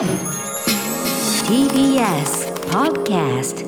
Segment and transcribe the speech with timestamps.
[0.00, 0.16] TBS
[2.70, 3.66] Podcast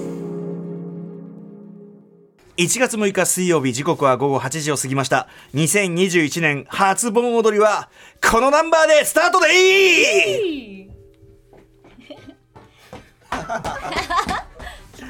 [2.57, 5.29] 1月6日水曜日時刻は午後8時を過ぎました。
[5.53, 7.91] 2021年初盆踊りは
[8.27, 10.89] このナンバーでスタートでいい！
[13.29, 13.45] 聞こ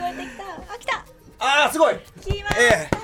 [0.03, 0.43] えてきた。
[0.75, 1.05] あ来た。
[1.39, 1.95] あーすごい。
[2.21, 3.02] 来ました、ええ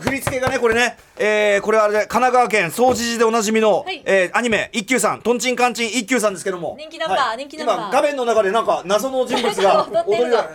[0.00, 4.02] 振り付けがねこれね、えー、これはあれで神奈川県総持寺でおなじみの、はい。
[4.04, 5.22] えーアニメ一休さん。
[5.22, 6.76] とんちんかんちん一休さんですけども。
[6.78, 10.50] 人気ナンバー人気ナンバー今画面の中でなんか謎の人物が 踊りが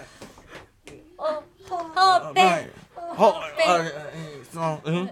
[1.17, 2.69] おほっぺ、はい。
[3.15, 5.09] ほあえーうん？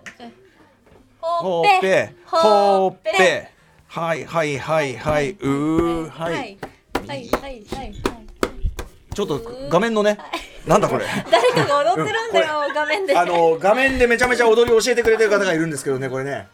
[1.20, 1.77] ほほっぺ。
[1.77, 2.15] っぺ。
[2.25, 3.49] ほっぺ。
[3.87, 5.29] はいはいはいはい。
[5.31, 6.34] うーははい。
[6.34, 6.35] い
[7.07, 7.95] はいはいはいはい。
[9.13, 10.17] ちょっと画面のね
[10.65, 11.05] なんだこれ？
[11.31, 13.17] 誰かが踊ってるんだよ、画面で。
[13.17, 16.47] あの画面でめちゃめちゃ踊りを教えてくれてる方がいるんですけどねこれね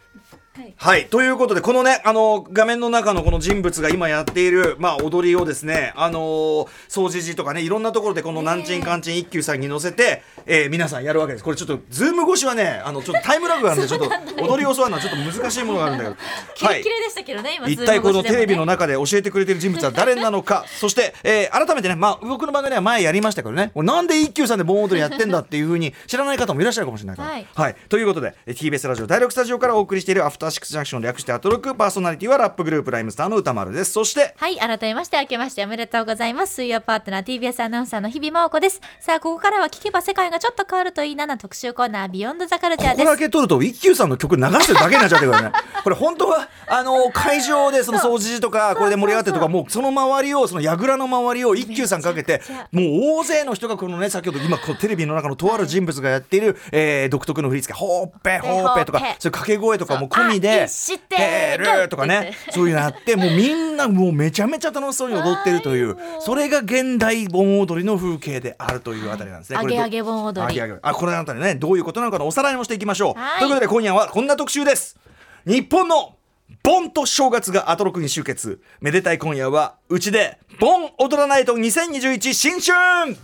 [0.58, 0.74] はい。
[0.76, 1.08] はい。
[1.08, 11.44] ということでこのねあの画面の中のこの人物が今やっているまあ踊りをですねあのー総持寺とかねいろんなところでこのなんちんかんちん一休さんに乗せて、えー皆さんやるわけです。
[11.44, 14.10] これちょっとズーム越しはねあのちょっとタイムラグがあるんでちょっと
[14.44, 16.16] 踊りを教わるのはちょっと難しいものがあるんだけど。
[16.56, 20.64] キレッキレでしたけどね、今一体このテレビの中中で教えてくれてる人物は誰なのか。
[20.80, 23.72] そして、えー改めてね、まあ、僕の番組では前やりましたけどね。
[23.76, 27.64] なんで一休さんで盆踊りやってんだっていうふうに知らない方もいらっしゃるかもしれないから。
[27.64, 27.76] はい。
[27.90, 36.56] ということでえー TBS ラジオ第6スタジオからお送りしている「アフターシックスジャンクション」略してアトロックパーソナリティはラップグループライムスターの歌丸ですそしてはい、改めまして、明けましておめでとうございます。
[36.56, 38.82] 水曜パートナー TBS アナウンサーの日々真央子です。
[39.00, 43.20] さあ、ここからは聞けば世界がちょっと変わるといいなな特集コーナー、ビヨンドザカルチャーここだです。
[43.26, 45.52] け撮ると一休さんの曲流してるだけになっちゃってるからね
[45.84, 52.86] これ本当はあの会場でその掃除とかこれで盛り上がってるとかもうその周りをその櫓の周りを一休さんかけてもう
[53.20, 69.60] 大勢の人がこのね先ほど今こうテレビの中のとある人物がやっている、えー独特の振り付け「ほっぺほっぺ」とかそういう掛け声とかも込みそうでてるるとかねそういうのあってもうみんなもうめちゃめちゃ楽しそうに踊ってるというそれが現代盆踊りの風景であるというあたりなんですね。
[69.60, 70.62] あげあげ盆踊り。
[70.62, 70.80] あげあげ。
[70.82, 73.20] あこれあたりねどういうことなのかのおさらいもしていきましょう。
[73.20, 73.40] はい。
[73.40, 74.98] ということで今夜はこんな特集です。
[75.46, 76.16] 日本の
[76.64, 78.62] 盆と正月がアトロクに集結。
[78.82, 83.16] めでたい今夜はうちで盆踊らないと2021新春。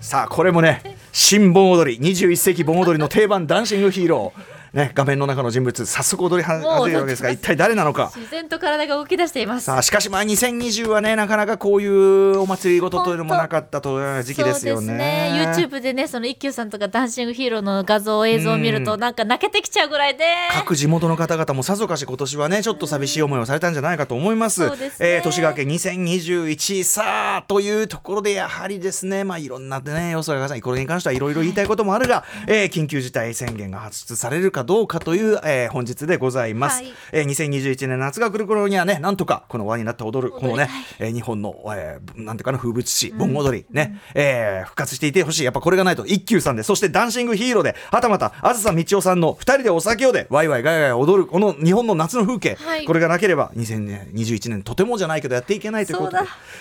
[0.00, 8.12] さあこれもね新盆踊り21世紀盆踊りの定番ダンシングヒーローね画面の中の人物早速踊り始めるわけですが一体誰なのか。
[8.14, 9.64] 自然と体が動き出しています。
[9.64, 14.94] さあしかしまあ2020はねなかなかこういうお祭りごとというのもなかったという時期ですよね。
[14.94, 20.24] ね YouTube でねその一休さんとかダンシングヒーローの画像映像を見るとなんか泣けてきちゃうぐらいで。
[20.52, 24.68] 各地元の方々もさぞかし今年はねちょっと寂しい思いをされたんじゃないかと思います。
[24.68, 24.76] ね。
[24.98, 36.82] えー年が明け2021さあというところでやはりですねまあいろんなね要素がこれに関してはいろいろ言いたいこともあるが、えー緊急事態宣言が発出されるかどうかという、えー本日でございます。
[36.82, 36.92] はい。
[37.12, 40.68] えー2021年夏が来る頃にはねなんとかこの輪になって踊るこのね
[40.98, 45.44] えー日本の、えーなんていうかな風物詩盆踊りね、えー復活していてほしい。
[45.44, 52.84] やっぱこれがないと一休さんでそしてダンシングヒーローではたまたあずさみちおさんの二人でお酒をでワイワイガヤガヤ踊るこの日本の夏の風景、はい。
[52.84, 56.18] これがなければ2021年とてもじゃないけどやっていけないということで。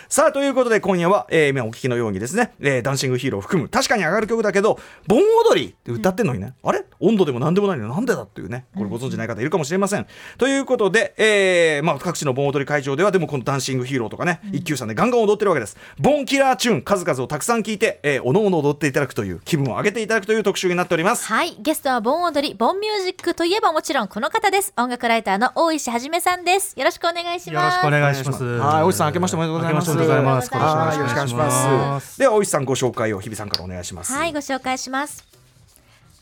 [0.09, 6.83] さあということで今夜は、えー今お聞きのようにですね、えーダンシングヒーローを含む確かに上がる曲だけど盆踊りって歌ってんのにね、あれ？
[6.99, 10.07] 温度でも何でもないのになんでだっていうねこれご存知ない方いるかもしれません、
[10.37, 28.43] ということで、えーまあ、各地の盆踊り会場ではでもこのダンシングヒーローとかね、一休さんでガンガン踊ってるわけです盆キラーチューン数々をたくさん聞いて、えー、おのおの踊っていただくという気分を上げていただくという特集になっておりますはいゲストは盆踊り盆ミュージックといえばもちろんこの方です音楽ライターの大石はじめさんですよろしくお願いしますよろしくお願いします。
[28.43, 29.89] はい、大石さん、明けましておめでとうございます。
[29.89, 32.19] 明けましておめでとうございます今年もはいよろしくお願いします。
[32.19, 34.13] では、大石さん、ご紹介を日比さんからお願いします。
[34.13, 35.34] はい、ご紹介します。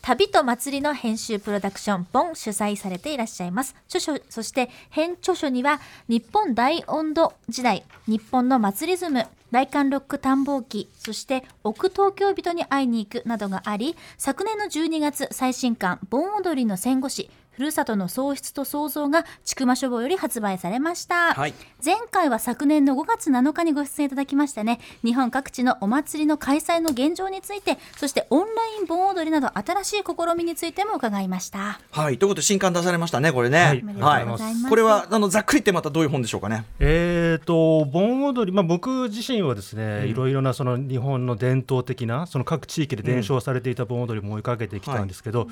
[0.05, 3.73] 旅と祭りの編集プロダクション、ボン主催されていらっしゃいます。
[3.87, 21.53] 著書、そして編著書には、日本大温度時代、日本の祭りズム、大韓ロック探訪記、そして奥東京人に会いに行くなどがあり、昨年の12月、最新刊、盆踊りの戦後史、ふるさとの喪失と創造が千曲書房より発売されました、はい。
[21.83, 24.79] 前回は昨年の5月7日にご出演いただきましたね。
[25.03, 31.79] 日本各地のお祭りの開催の現状についてそしてオンライン盆踊りなど新しい試みについても伺いました。
[31.91, 33.59] はい、ということで新刊出されましたね、これね。
[33.59, 33.81] はい。
[33.81, 34.69] おめでとうございます。
[34.69, 36.65] これはあのざっくりってまたどういう本でしょうかね？
[36.79, 45.47] えー、と盆踊り、まあ、僕自身はですね、いろいろなその日本の伝統的なその各地域で伝承されていた盆踊りも追いかけてきたんですけど、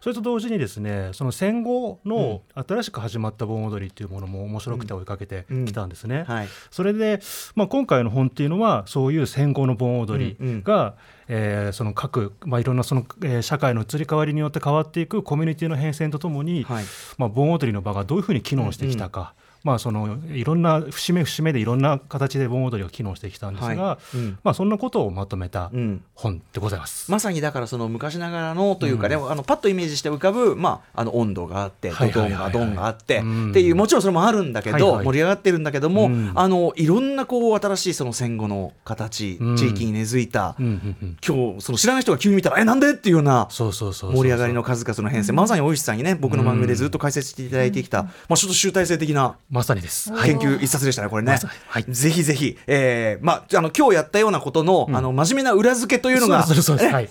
[0.00, 6.24] それと同時にですねその戦後の新しく始まった盆踊りっていうものも面白くて追いかけてきたんですね。
[6.26, 6.48] はい。
[6.70, 7.20] それで、
[7.54, 10.48] まあ、今回の本っていうのはそういう戦後の盆踊りうん。
[10.48, 10.62] うん。
[10.62, 10.94] が、
[11.28, 16.84] えーその各、まあ、いろんなその、えー社会の移り変わりによって変わっていくコミュニティの変遷とともに、はい。
[17.18, 19.34] まあ、盆踊りの場がどういうふうに機能してきたか、
[19.66, 24.16] まあ、そのいろんな節目節目でいろんな形で盆踊りが機能してきたんですが、はい。
[24.16, 24.38] うん。
[24.44, 26.04] まあ、そんなことをまとめたうん。
[26.14, 27.10] 本でございます。
[27.10, 33.50] まさにだからその昔ながらのというかね、あのパッとイメージして浮かぶ、まあ、あの温度があってドドンがドンがあってうん。
[33.50, 35.04] っていうもちろんそれもあるんだけど、はいはい。
[35.04, 36.30] 盛り上がってるんだけども、うん。
[36.36, 39.56] あのいろんなこう新しいその戦後の形、うん。
[39.56, 41.16] 地域に根付いた、うんうんうん。
[41.26, 45.32] 今日その知らない人が急に見たらえなんでっていうような盛り上がりの数々の変遷。
[45.32, 50.12] まさに大石さんにね僕の番組でずっと解説していただいてきた、まあ、ちょっと集大成的なまさにです。
[50.12, 50.30] はい。
[50.30, 51.38] 研究一冊でしたね、これね。
[51.68, 51.84] はい。
[51.88, 56.46] ぜひぜひ、えーまあ、あの今日やったようなことの,、あの真面目な裏付けというのが、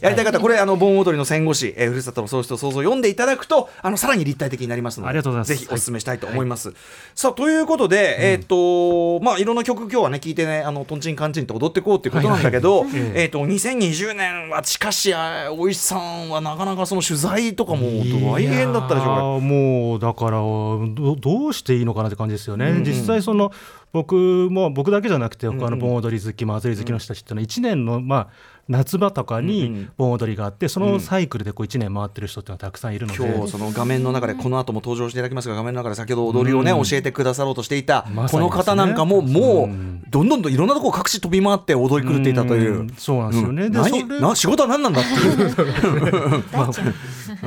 [0.01, 5.47] やりたい方、これあの盆踊りの戦後史、えー、ふるさとの喪失と創造を読んでいただくとあのさらに立体的になりますのでありがとうございます。
[5.49, 6.73] ぜひお勧めしたいと思います。
[7.13, 12.89] さあということで、えっ、とまあいろんな曲今日はね聞いてねあのとんちんかんちんと踊っていこうっていうことなんだけど、はい。
[12.91, 13.21] はいええ。
[13.23, 17.87] えっ、と2020年はしかしあ大石さんはなかなかその取材とかも
[18.33, 19.45] 大変だったでしょうか？
[19.45, 22.83] もうだからどどうしていいのかなって感じですよね、うんうん。
[22.83, 23.51] 実際その
[23.91, 24.15] 僕
[24.51, 28.27] も僕だけじゃなくて他の盆踊り好き祭り好きの人たちっていうのは1年のまあ
[28.67, 36.83] 夏場とかに盆踊りがあってそのサイクルでこう1年回ってる人っていうのはたくさんいるので、今日その画面の中でこの後も登場していただきますが画面の中で先ほど踊りをね、うん。
[36.83, 42.83] 教えてくださろうとしていた、この方なんかももう、うんどんどんといろんなところ各地飛び回って踊り狂っていたという。
[42.83, 42.89] ん。
[42.97, 45.13] そうなんですよね、何な仕事は何なんだってい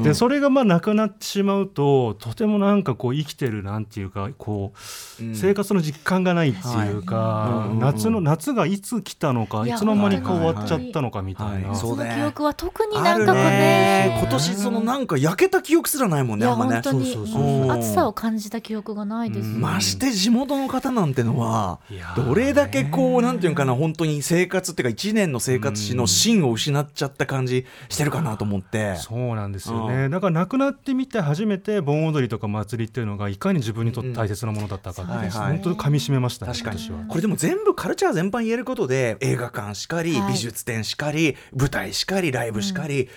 [0.00, 0.02] う。
[0.02, 4.74] でそれがまあなくなってしまうととてもなんかこう生きてるなんていうかこ
[5.20, 5.34] う、うん。
[5.34, 6.60] 生活の実感がないってい
[6.92, 11.68] うか、夏の夏がいつ来たのかいつの間にか終わっちゃったのかみたいな。
[11.68, 11.76] はい。
[11.76, 14.18] その記憶は特にあるなんかね。
[14.20, 16.72] 今年そのなんか焼けた記憶すらないもんいやねあんまね。
[16.74, 17.12] 本当に。
[17.12, 17.66] そうそうそうう。
[17.66, 17.72] ん。
[17.72, 19.60] 暑さを感じた記憶がないですうん。
[19.60, 21.80] まして地元の方なんてのは
[22.16, 28.96] どれだけこうなんていうのかな本当に生活っていうか1年の生活史の芯を失っちゃった感じしてるかなと思って。
[28.96, 35.52] そうなんですようねだから亡くなってみて初めて盆踊りとか祭りっていうのがいかに自分にとって大切なものだったかって、うんはいはい。
[35.52, 36.78] 本当に噛み締めましたね確かに。
[37.08, 40.32] これでも全部カルチャー全般言えることで映画館しかり、はい。
[40.32, 43.08] 美術展しかり舞台しかりライブしかり、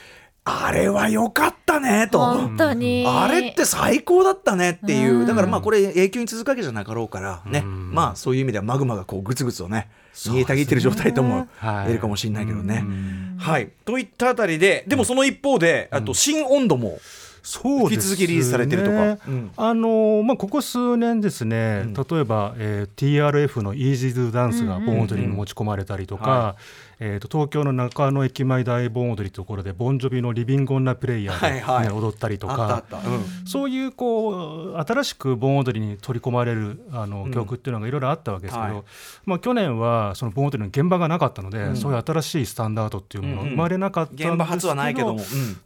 [0.44, 2.20] あれは良かったねと。
[2.20, 3.06] 本当に。
[3.08, 5.28] あれって最高だったねっていう、うん。
[5.28, 7.94] だからまあこれ永久に続くわけじゃなかろうからね、うん。
[7.94, 9.90] まあそういう意味ではマグマがこうグツグツとね
[10.26, 12.82] 煮えたぎってる状態ともはい言えるかもしれないけどね。
[12.84, 13.38] うん。
[13.40, 17.00] はい、といったあたりででもその一方で、あと新温度も
[17.44, 17.96] そうですね。
[17.96, 19.18] 引き続きリリースされてるとか。
[19.28, 19.52] うん。
[19.58, 21.94] あのーまあ、ここ数年ですね、うん。
[21.94, 26.56] 例えば、えー TRF の Easy to Dance が盆踊りに持ち込まれたりとか、うんうんは
[27.04, 31.92] えー、と東京の中野駅前大盆踊りところでボンジョビのリビング・オン・ラ・プレイヤーで、ねはいはい。
[31.92, 32.78] 踊ったりとか。
[32.78, 33.04] った、うん。
[33.48, 37.32] そういうこう新しく盆踊りに取り込まれるあのうん。
[37.32, 38.84] 曲っていうのがいろいろあったわけですけど、はい。
[39.26, 41.76] まあ、去年はその盆踊りの現場がなかったので、うん。
[41.76, 43.48] そういう新しいスタンダードっていうものがうん。
[43.48, 45.18] うん生まれなかったんですけど、現場初はないけど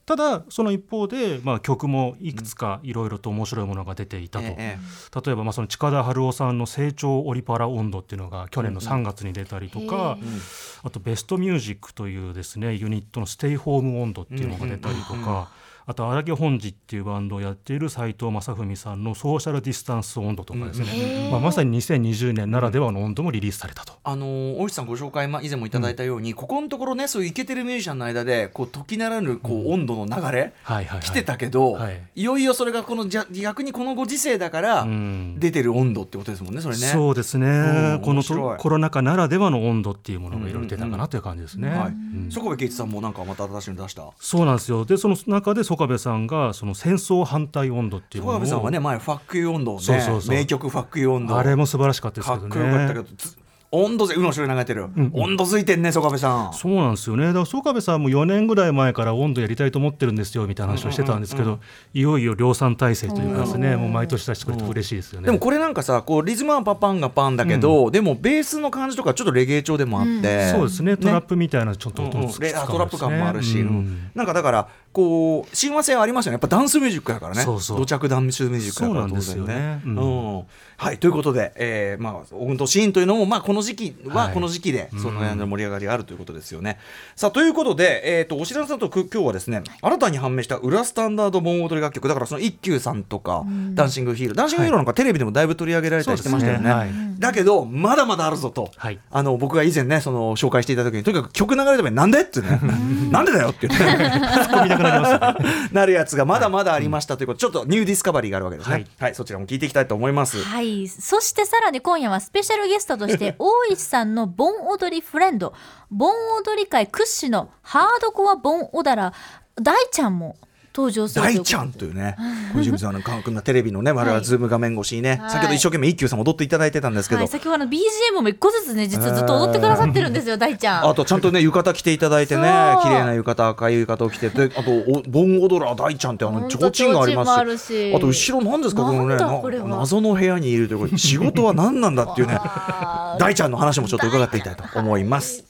[0.05, 4.77] ただその一方で、まあ、曲もいくつかいろいろと面白いものが出ていたと、ええ
[5.25, 10.41] 例えばまあその近田春夫さんの「成長オリパラ温度」っていうのが去年の3月に出たりとか、うんうん。
[10.83, 15.49] あとベストミュージックというですねユニットの「ステイホーム温度」っていうのが出たりとか、
[15.87, 23.93] あと荒木本次っていうバンドをやっている斉藤正文さんの「ソーシャルディスタンス温度」とかですね、まあ、まさに2020年ならではの温度もリリースされたと。
[24.03, 32.01] あのー大石さんご紹介、まあ、以前もいただいたように、ここのところねそういうイケてるミュージシャンの間でこう時ならぬこう温度の流れ、はいはいはい、来てたけど、はい。
[32.15, 35.35] い、よいよそれがこのじゃ逆にこのご時世だからうん。
[35.39, 36.87] 出てる温度ってことですもんねそれね。
[36.87, 37.51] そうですね、う
[37.97, 38.23] んこの
[38.57, 41.69] コロナ禍ならではの温度っていうものがいろいろ出たかなという感じですね。
[41.69, 41.87] はい。
[41.87, 42.29] うん。
[42.31, 44.03] 曽我部圭一さんもなんかまた新しいの出した？
[44.19, 44.85] そうなんですよ。
[44.85, 53.05] でその中で曽我部さんがその戦争反対温度っていうのを我部さんはね前ファックユー温度をねそうそうそう名曲ファックユー温度あれも素晴らしかったですかっけどこよかったけね。
[53.09, 53.37] どつ
[53.75, 56.53] 温度ぜうの後ろに流れてる、ん温度づいてんね曽我部さん。
[56.53, 61.59] そうなんですよねだから曽我部さんも4年ぐらい前から温度やりたいと思ってるんですよみたいな話をしてたんですけど、
[61.93, 65.25] いよいよ量産体制というかですね、もう毎年出してくれて嬉しいですよね。
[65.25, 80.43] でもこれなんかさこうリズムはパパンがパンだけど、でもベースの感じとかちょっとレゲエ調でもあって、そうですねトラップみたいなちょっと音うんうんもつレあトラップ感もあるし、うんうんなんかだからこう親和性はありますよねやっぱダンスミュージックだからねそうそう土着ダンスミュージックだからそうなんですよねうんうん
[80.77, 84.33] はいということで、えーまあ、オグンとシーンというのも、まあ、この時期ははい。
[84.33, 84.99] この時期でうん。
[84.99, 86.79] その辺の盛り上がりがあるということですよね。
[87.15, 92.07] さあということで、えー、とお知らせとく今日はですね新たに判明した裏スタンダード盆踊り楽曲。
[92.07, 93.75] だからその一休さんとか、ん。
[93.75, 94.35] ダンシングヒーロー。
[94.35, 96.69] ダンシングヒーローなんかテレビでもだいぶ取り上げられたりしてましたよね。
[96.69, 96.89] はい。
[97.19, 98.99] だけどまだまだあるぞと、はい。
[99.11, 102.59] あの僕が以前ねその紹介していた時にとにかく曲流れたなんでってね。
[103.11, 105.45] なんでだよって言ってなね。
[105.71, 108.85] なるやつがまだまだありましたということで、ちょっとニューディスカバリーがあるわけですね。
[108.97, 110.41] ははいい、そちらも聞いていきたいと思います。
[110.43, 110.64] はい。
[110.87, 115.53] そしてさらに今夜はスペシャルゲストとして、 大石さんの盆踊りフレンド、
[115.91, 119.13] 盆踊り界屈指のハードコア盆踊ら、
[119.61, 120.35] 大ちゃんも
[120.75, 122.17] 登場する大ちゃんというね、
[122.53, 125.31] 小泉さんの韓国のテレビのね、我々ズーム画面越しにね、はい。
[125.31, 130.89] 先ほど一生懸命一休さん踊っていただいてたんですけど、はい、先ほどの BGM も一個ずつね実はずっと踊ってくださってるんですよ、大ちゃん。
[130.89, 132.41] あとちゃんとね浴衣着ていただいてね
[132.83, 137.95] 綺麗な浴衣赤い浴衣を着てであとお盆踊ら大ちゃんってあの提灯がありますし。
[137.95, 140.97] あと後ろ何ですかこのね謎の部屋にいるということ。
[140.97, 142.37] 仕事は何なんだっていうね。
[143.17, 145.45] 大ちゃんの話もちょっと伺っていきたいと思います。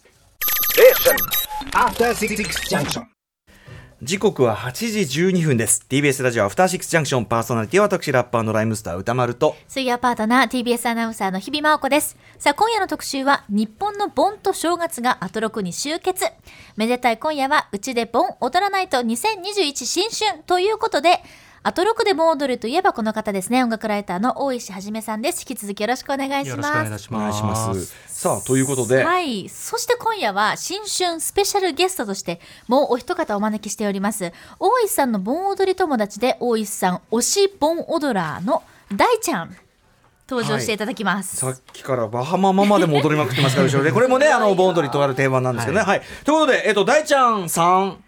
[1.74, 2.36] After Six
[2.70, 3.14] Junction.
[4.06, 5.84] 時刻は8時12分です。
[5.90, 9.56] TBS ラジオアフターシックスジャンクションパーソナリティは私ラッパーのライムスター歌丸と。
[9.68, 12.16] 水曜パートナー TBS アナウンサーの日々真央子です。
[12.38, 16.24] さあ今夜の特集は日本の盆と正月がアトロクに集結。
[16.76, 21.24] めでたい今夜はうちで盆踊らないと2021新春ということで
[21.67, 23.63] アトロクで盆踊るといえばこの方ですね。
[23.63, 25.39] 音楽ライターの大石はじめさんです。
[25.50, 27.41] 引き続きよろしくお願いしよろしくお願いいますたします。
[27.41, 27.95] お願いします。
[28.05, 29.50] さあということで、はい。
[29.50, 34.31] そして今夜は新春スペシャルゲストとしてもうお一方お招きしております。
[34.60, 38.62] 大石さんの盆踊り友達で大石さん推し盆踊らーの
[38.93, 39.57] 大ちゃん。
[40.29, 41.36] 登場していただきます。
[41.36, 43.91] さっきからバハママまでも踊りまくってますから後ろで。
[43.91, 45.84] これもねあの盆踊りとある定番なんですけどね。
[45.84, 48.03] はい、ということでえっと大ちゃんさん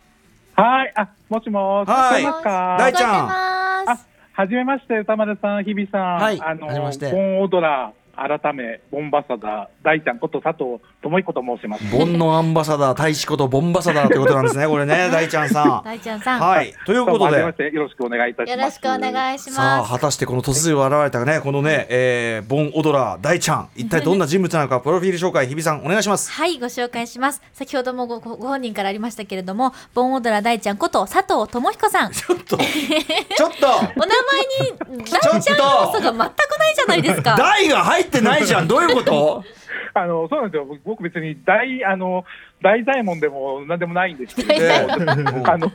[0.57, 2.23] はい、あ、もしもし、はい。
[2.23, 3.29] 大ちゃん。
[3.29, 3.99] あ、
[4.33, 6.15] はじめまして、歌丸さん、日比さん。
[6.15, 6.41] はい。
[6.41, 7.77] あの、はじめ
[8.17, 11.83] 改め、ボンバサダー、大ちゃんこと佐藤智彦と申します。
[11.95, 16.39] 盆のアンバサダー大使ことボンバサダーということなんですねこれね 大ちゃんさん大ちゃんさん。
[16.39, 18.59] はいということでよろしくお願いいたします。
[18.59, 19.91] よろしくお願いしさあます。
[19.91, 27.41] 果たしてこの突如現れたねこのね、えー、ボン・オドラー大ちゃん一体どんな人物なのかプロフィール紹介日比さんお願いしますはい、ご紹介します。
[27.53, 32.12] 先ほどもごごご本人からありましたけれども、盆踊ら大ちゃんこと佐藤智彦さん。
[32.12, 37.36] ちょっと ちょっとお名前に大ちゃん要素が全くないじゃないですか。
[37.39, 38.67] 大が入ってないじゃん。
[38.67, 39.43] どういうこと？
[39.93, 40.65] あの、そうなんですよ。
[40.65, 42.23] 僕僕別に大、あの、
[42.61, 44.87] 大左衛門でもなんでもないんですけど、ええ
[45.45, 45.71] あの、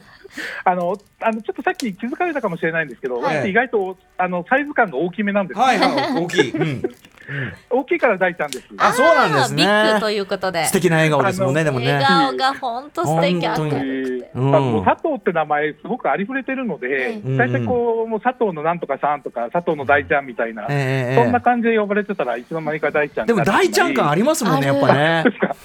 [0.64, 3.36] あの、あの、ちょっとさっき気づかれたかもしれないんですけど、はい。
[3.42, 5.60] 私意外と、あの、サイズ感が大きめなんです。
[5.60, 6.24] はいはい。
[6.24, 6.82] 大きい、うん、
[7.70, 8.68] 大きいから大ちゃんです。
[8.78, 9.62] あそうなんですね。
[9.62, 10.64] ビッグということで。
[10.64, 11.92] 素敵な笑顔ですもんねでもね。
[11.92, 13.72] 笑顔が本当素敵本当に。
[13.72, 14.30] 明るくて。
[14.34, 14.56] うん。
[14.56, 25.24] あの佐藤って名前、すごくありふれてるので、うん大体こう、もう佐藤のなんとかさんとか、佐藤の大ちゃんみたいな、ええそんな感じで呼ばれてたらいつの間にか大ちゃんでも大ちゃん感ありますもんねやっぱね。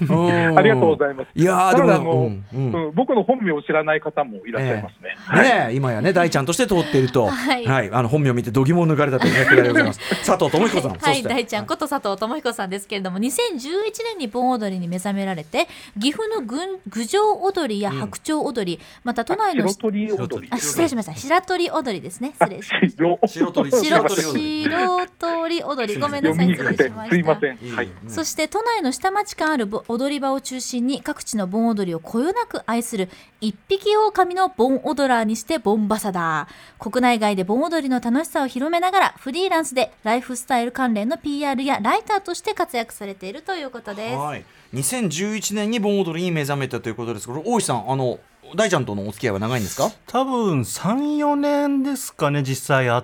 [0.09, 0.57] うん。
[0.57, 1.27] ありがとうございます。
[1.35, 5.41] いやーでただあの、も僕の本名を知らない方もいらっしゃいますね。
[5.41, 7.89] ねえ今やね大ちゃんとして通っていると、 はい。
[7.91, 9.99] あの本名を見て度肝を抜かれたというねくだりでございます。
[10.25, 11.29] 佐藤智彦さん、はい、そして。
[11.29, 13.61] 大ちゃんこと佐藤智彦さんですけれども、2011
[14.03, 15.67] 年に盆踊りに目覚められて、
[15.99, 20.47] 岐阜の郡郡上踊りや白鳥踊り、また都内の白鳥踊り。
[20.51, 21.13] あ失礼しました。
[21.15, 22.33] 白鳥踊りですね。
[22.39, 23.71] 失礼しまし白白鳥。
[23.71, 24.27] た白白鳥。
[24.27, 25.99] 踊り白鳥踊り。
[25.99, 27.15] ごめんな読さい失礼しました。
[27.15, 27.57] すいません。
[27.75, 27.89] はい。
[28.07, 44.15] そして都内の下町感あるぼ踊り場を中心に各地の盆踊りをこよなく愛する一匹狼の盆踊らーにしてボンバサダー国内外で盆踊りの楽しさを広めながらフリーランスでライフスタイル関連の PR やライターとして活躍されているということです。
[44.15, 48.19] はい、2011年に盆踊りに目覚めたということですけど大石さんあの
[48.55, 49.89] 大ちゃんとのお付き合いは長いんですか？
[50.07, 53.03] 多分3、4年ですかね、実際会っ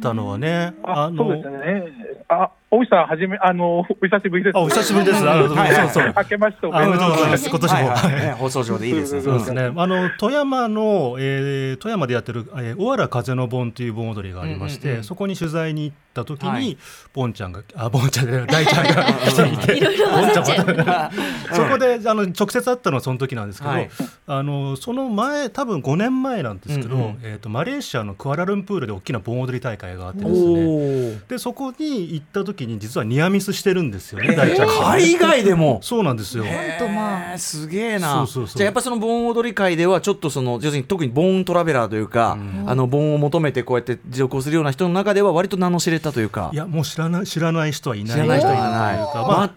[0.00, 0.74] たのはね。
[0.82, 2.24] あ、そうですね。
[2.28, 4.56] あ、大石さん、はじめ、あの、お久しぶりです。
[4.58, 5.26] あお久しぶりです。
[5.26, 6.14] あそうそう。
[6.14, 7.48] 明けましておめでとうございます。
[7.48, 8.36] 今年も。
[8.36, 9.22] 放送上でいいですね。
[9.22, 9.72] そうですね。
[9.74, 16.78] あの富山の、えー富山でやってる、えー、小原風の盆という盆踊りがありまして、そこに取材に行った時に、はい
[17.14, 21.10] ボンちゃんがあボンちゃんじゃない大ちゃんが来ていて、いろいろ混ざっちゃ
[21.52, 21.54] う。
[21.54, 23.90] そこであの直接会ったのはその時なんですけど、はい
[24.26, 30.48] あのその前多分5年前なんですけど、えー、とマレーシアのクアラルンプールで大きな盆踊り大会があっておですね。
[30.58, 34.74] ーでそこに行った時に実はニアミスしてるんですよね、大ちゃんが。
[34.92, 35.80] 海外でも？
[35.82, 36.44] そうなんですよ。
[36.78, 38.14] とまあすげえな。
[38.14, 38.56] そうそうそう。
[38.56, 46.50] じゃあやっぱその盆踊り会ではちょっとその要するに特に盆トラベラーというか、あの盆を求めてこうやって持続するような人の中では割と名の知れたというか。
[46.52, 48.96] いやもう知らない知らない人はいない知らない人はいない。
[48.96, 49.50] というか、まあまあ、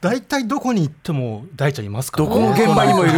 [0.00, 3.12] 大体どこに行っても大ちゃんいますからどこの現場にもいる。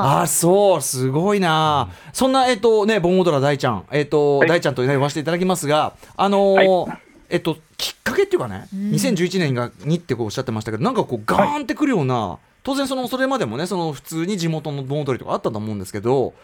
[0.00, 3.84] ああそうすごいな、そんなえっとね盆踊ら大ちゃん。
[3.90, 4.48] えっと、はい。
[4.48, 16.34] 大ちゃんとね呼ばせていただきますがあのーはえっときっかけっていうかね、2011年がにってこうおっしゃってましたけどなんかこうガーンってくるような、当然そのそれまでもねその普通に地元の盆踊りとかあったと思うんですけど。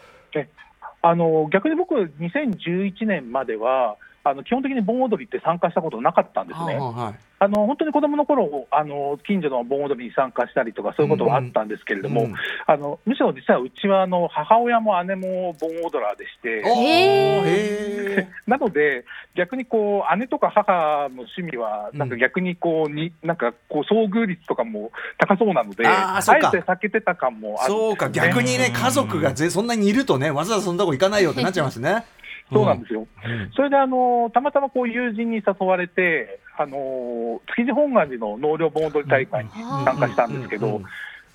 [1.01, 6.65] あの逆に僕、2011年までは、あの基本的に盆踊りって参加したことなかったんですね。
[6.65, 12.35] はいはいあの本当に子供の頃あの近所の盆踊りに参加したりとか、そういうことはあったんですけれども、うんうん。
[12.65, 19.03] あのむしろ実はうちはあの母親も姉も盆踊らーでして、 なので、
[19.35, 26.51] 逆にこう姉とか母の趣味は、なんか逆にこうに、なんかこう遭遇率とかも高そうなので、ああーそうか。
[26.53, 32.05] えて避けてた感もあるんそうか逆にね家族がぜそんなにいるとねわざわざそんなとこ行かないよってなっちゃいますね。
[32.51, 33.07] そうなんですよ。
[33.25, 33.51] うん。
[33.55, 40.73] それであのたまたまこう友人に誘われて、あの築地本願寺の納涼盆踊り大会に参加したんですけどうん。
[40.75, 40.81] うん。
[40.81, 40.85] うん、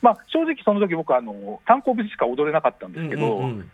[0.03, 3.71] まあ、正直その時僕はあの単行節しか踊れなかったんですけど、うんうんうん。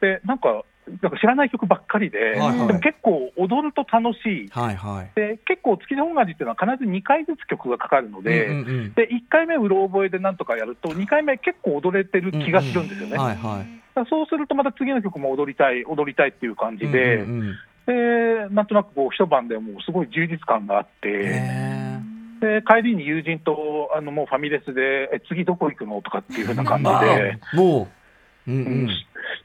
[0.00, 0.64] でなんか
[1.02, 4.48] なんか知らない曲ばっかりで、はいはいでも結構踊ると楽しい。
[4.50, 5.10] はいはい。
[5.14, 13.82] で結構築地本願寺っていうのは必ず2回ずつ曲がかかるので、うんうんうんで1回目うろ覚えでなんとかやると2回目結構踊れてる気がするんですよね、はいはい。
[13.94, 17.54] だからそうするとまた次の曲も踊りたい踊りたいっていう感じで、うんうんうん
[17.86, 22.00] でなんとなくこう一晩でもうすごい充実感があって、へ
[22.40, 26.02] で帰りに友人とあのもうファミレスでえ次どこ行くの？
[26.02, 27.38] とかっていう風な感じーで。
[27.52, 27.86] あも
[28.46, 28.58] う、うん。
[28.58, 28.84] ううん。
[28.86, 28.88] ん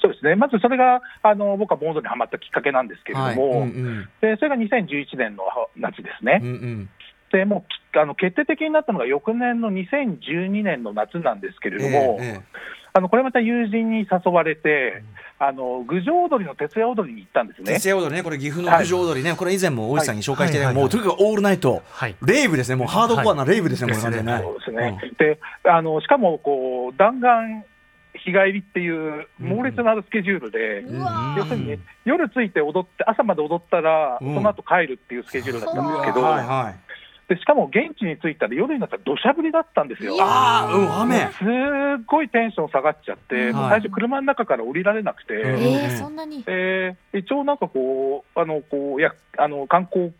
[0.02, 0.36] そうですね。
[0.36, 3.36] まずそれがあの僕は盆踊りにハマったきっかけなんですけれどはい。
[3.36, 4.10] も、うんうん。
[4.22, 5.44] でそれが2011年の
[5.76, 6.90] 夏ですね、うんうん。
[7.32, 7.66] でも
[7.96, 12.42] あの決定的になったのが翌年の2012年の夏なんですけれども、えええ
[12.94, 15.02] あのこれまた友人に誘われて、
[15.40, 17.74] あの郡上踊りの徹夜踊りに行ったんですえね。
[17.76, 20.76] 徹夜踊りね、これ岐阜の郡上踊りね、これ以前も大石さんに紹介してね、はい。
[20.76, 22.16] もうとにかくオールナイト、はい。
[22.22, 24.02] レイブですね、もうハードコアなレイブですね、はい。
[24.02, 24.40] これね。
[24.44, 25.40] そうですね、で
[25.70, 27.64] あのしかもこう弾丸
[28.14, 30.84] 日帰りっていう猛烈なスケジュールで、
[31.38, 34.36] 要するに、夜着いて踊って、朝まで踊ったら、うん。
[34.36, 36.80] その後帰るっていうスケジュールだったんですけど、はいはい。
[37.34, 40.18] でしかも現地に着いたら夜になったら土砂降りだったんですよ。
[40.20, 41.20] ああ、うん、雨。
[41.20, 41.44] す
[42.02, 46.44] っごいテンション下がっちゃって、最初、車の中から降りられなくて、うんえー、そんなに？
[46.48, 50.12] えー一応なんかこう、あのこうやあの観光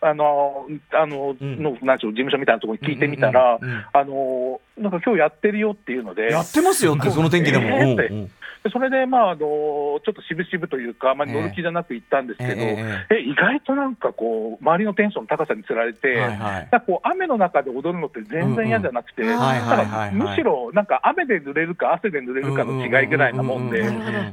[0.00, 1.62] あのあの、うん。
[1.62, 3.60] のなんでしょう事務所みたいなところに聞いてみたら、
[3.92, 7.64] あのなんか今日やってるよっていうので、やってますよって、その天気でも。
[7.64, 8.28] えー
[8.72, 16.68] それで、まあ、あのちょっと渋々というか、あまり乗る気じゃなく行ったんですけど、ええ意外となんかこう、周りのテンションの高さにつられて、えはい。
[16.86, 23.84] こう雨の中で踊るのって全然嫌じゃなくて、むしろなんか雨で濡れるか汗で濡れるかの違いぐらいなもんで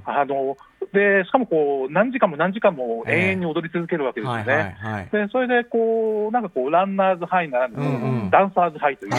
[0.06, 0.58] あの
[0.94, 4.78] でしかもこう何時間も何時間も永遠に踊り続けるわけですよね。
[5.12, 9.18] でそれでこうなんかこうランナーズハイならぬ、ダンサーズハイというか、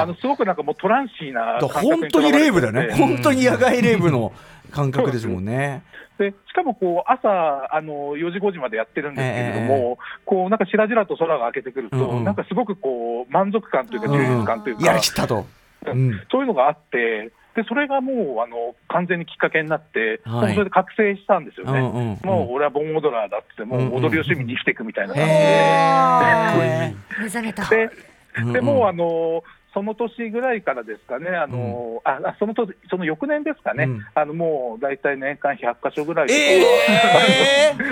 [0.00, 2.94] あのすごくなんかもうトランシーな本当にレイブだよね。
[2.94, 4.32] 本当に野外レイブの
[4.70, 5.82] 感覚ですもんね。
[6.18, 7.28] でしかもこう朝
[7.74, 12.24] あの4時、5時までやってるんですけれども、こうなんかしらじらと空が明けてくると、うんうん。
[12.24, 15.44] なんかすごくこう満足感というか、うん充実感というか、やりきったと。
[15.86, 16.20] うん。
[16.30, 20.54] そういうのがあって、でそれがもうあの完全にきっかけになって、はい。
[20.54, 21.80] それで覚醒したんですよね。
[21.80, 22.18] うんうんうん。
[22.22, 25.36] もう俺は盆踊らーだって、もう踊りを趣味に生きていくみたいな感じで。
[25.36, 27.64] へ目覚めた。
[27.68, 29.42] でーでもうあの
[29.74, 34.00] その年ぐらいからですかね、あのああその年その翌年ですかね、うん。
[34.14, 37.84] あのもう大体年間100箇所ぐらいえー。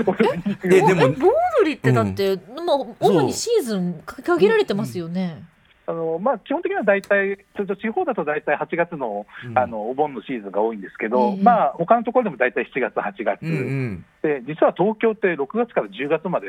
[0.65, 5.43] え でもえ盆踊りってだって、もう主にシーズンか限られてますよね。
[5.85, 9.59] あのまあ、基本的には大体、ちょっと地方だと大体8月の,、うん。
[9.59, 14.05] あのお盆のシーズンが多いんですけど、ええまあ他のところでも大体7月、8月、うんうん。
[14.23, 16.47] で実は東京って6月から10月まで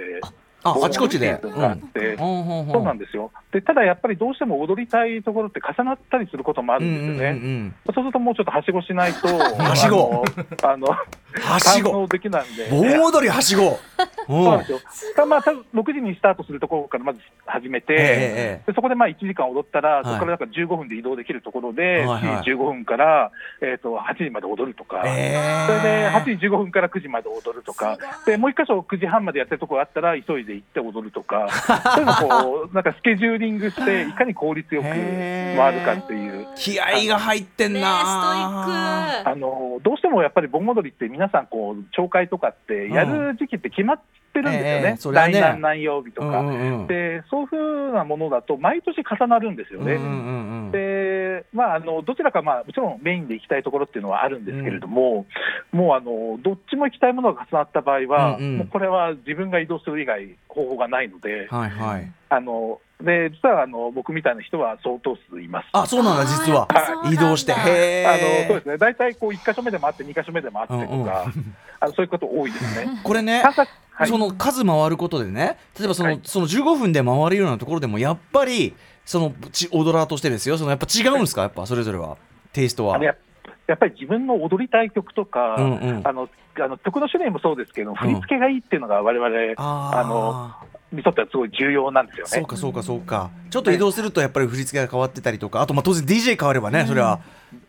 [0.63, 1.39] あ、あちこちで。
[1.41, 3.31] そそうなんですよ。
[3.51, 7.73] で、ただやっぱりどうしても踊りたいところって重なったりすることもあるんですよね。
[7.85, 9.27] そうするともうちょっとはしごしないと、
[9.61, 10.23] はしご。
[10.63, 10.87] あの
[11.41, 12.07] はしご。
[12.07, 12.69] できないんで。
[12.69, 13.63] 盆踊りはしご。
[13.63, 13.77] う ん
[14.27, 14.79] そうなんですよ。
[15.15, 15.57] たまあ、た6
[15.93, 31.47] 時にスタートするところからまず始めて、でそこでまあ1時間踊ったら、いそこからなんか15分で移動できるところで、はいはい7時15分から、えー、と8時まで踊るとか、えそれでえ8時15分から9時まで踊るとか、でもう一箇所9時半までやってるところあったら、急いで行って踊るとか、
[31.95, 36.47] そういうのこう、なんかスケジューリングして、いかに効率よく回るかっていう。
[36.55, 37.99] 気合が入ってんねな。
[37.99, 39.29] ストイック。
[39.29, 43.99] あのどうしてもやっぱり盆踊りって皆さんこう町会とかってやる時期って決まっ
[44.33, 45.33] てるんですよえねえ、それはね。
[45.33, 46.87] 来何何曜日とか、うんうんうん。
[46.87, 49.93] でそういうふうなものだと毎年重なるんですよね。
[49.93, 55.25] うんうんうんでまあ、あのどちらか、まあ、もちろんメインで行きたいところっていうのはあるんですけれども、
[55.71, 58.57] もうあのどっちも行きたいものが重なった場合は、うんうん。
[58.57, 62.11] もうこれは自分が移動する以外方法がないので、はいはい。
[62.29, 65.67] あので実はあの僕みたいな人は相当数います。
[65.73, 66.67] あ、そうなんだ、実は。
[67.11, 67.51] 移動して。
[67.51, 68.61] へあのそうえで。
[68.61, 71.55] すね、大体こう1箇所目でもあって、2箇所目でもあってとか、うんうん。
[71.81, 72.87] あのそういうこと多いですね。
[73.03, 73.43] これね。
[73.43, 74.07] はい。
[74.07, 76.19] その数回ることでね例えばその,、はい。
[76.23, 78.73] その15分で回るようなところでもやっぱり
[79.05, 80.57] そのち踊らーとしてですよ。
[80.57, 81.41] そのやっぱ違うんですか？
[81.41, 82.17] やっぱそれぞれは。
[82.53, 83.03] テイストは。
[83.03, 83.15] や
[83.67, 86.01] やっぱり自分の踊りたい曲とか、うんうん。
[86.05, 87.95] あのあの曲の種類もそうですけど、ん。
[87.95, 89.99] 振り付けがいいっていうのが、我々、あー。
[89.99, 90.51] あの
[90.97, 92.29] にとってはすごい重要なんですよね。
[92.29, 93.31] そうかそうかそうか。
[93.49, 95.61] ちょっと移動するとやっぱり振り付けが変わってたりとか。
[95.61, 97.21] あとまあ当然 DJ 変わればねそれは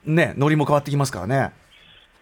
[0.04, 1.52] ねノリも変わってきますからね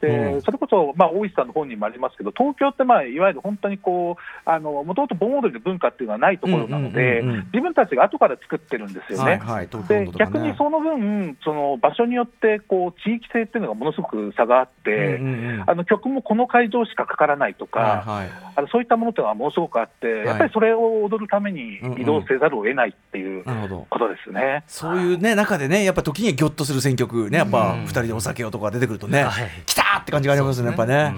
[0.02, 0.42] でうん。
[0.42, 9.32] それこそ、まあ、大石さんの本にもありますけど、東京って、まあ、いわゆる本当にこう、もともと盆踊りの文化っていうのはないところなので、うんうんうんうん自分たちが後から作ってるんですよね。
[9.32, 15.64] はいはいで逆にその分、その場所によってこう地域性っていうのがものすごく差があって、うんうんうん。
[15.66, 18.30] あの曲もこの会場しかかからないとか、はいはい。
[18.56, 23.44] あのそういったものっていうのはものすごくあって、やっぱりそれを踊るために移動せざるを得ないっていう
[23.90, 24.64] ことですね。
[24.66, 29.50] そういうね中でねやっぱ時にはギョッとする選曲ねやっぱ二人でお酒をとか出てくるとねはい。
[29.66, 30.68] 来たーって感じがありますよね。
[30.70, 31.14] やっぱね。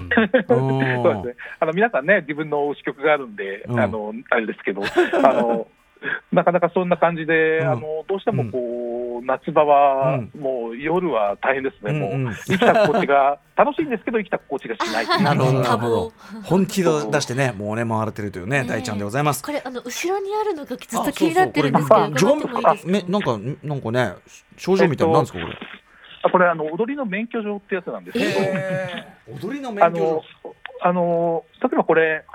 [0.49, 0.79] うん。
[0.79, 1.03] うん。
[1.03, 1.35] そうですね。
[1.59, 3.79] あの皆さんね、自分の推し曲があるんで、うん。
[3.79, 4.81] あのあれですけど、
[5.23, 5.67] あの
[6.31, 7.67] なかなかそんな感じで、うん。
[7.71, 12.27] あのどうしてもこう、夏場は、うんもう夜は大変ですね、もう、うん。
[12.27, 12.29] う。
[12.29, 15.07] ん生きた心地が、楽しいんですけど、生きた心地がしない。
[15.23, 16.13] なるほどなる多ほど。
[16.41, 19.41] 忙本気を出してねもうね回れてるというねね大ちゃんでございます。
[19.43, 22.19] これあの後ろにあるのがずっあと気になってるんですけどなんか
[23.63, 24.13] なんかね
[24.57, 25.53] 症状みたいなのなんですかこれ？
[25.53, 25.57] あ
[26.29, 30.23] これあの、踊りの免許状ってやつなんですけど、踊りのあの
[30.81, 32.25] あの例えばこれ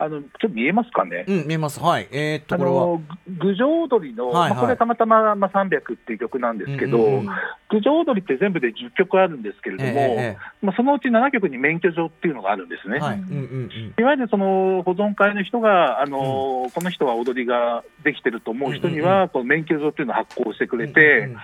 [0.00, 1.24] あの、ちょっと見えますかね？
[1.26, 1.80] うん見えます。
[1.80, 2.08] はい。
[2.12, 2.76] えーっとあこれは。
[2.76, 4.50] のぐ郡上踊りの、はいはい。
[4.50, 7.26] まあ、これたまたま、まあ、300っていう曲なんですけど、うんうんうん。
[7.68, 12.98] 郡上踊りって全部で10曲あるんですけれども、えまあ、そのうち7曲に免許状っていうのがあるんですね。
[12.98, 13.18] えはい。
[13.18, 13.94] うんうんうん。
[13.98, 21.38] いわゆるその保存会の人が、あのこの人は踊りができてると思う人にうんうんは、この免許状っていうのを発行してくれて、うんうんうん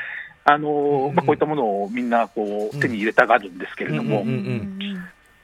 [0.44, 1.14] あのうんうん。
[1.14, 2.80] まあ、こういったものをみんなこううん。
[2.80, 4.78] 手に入れたがるんですけれども、うんうんうん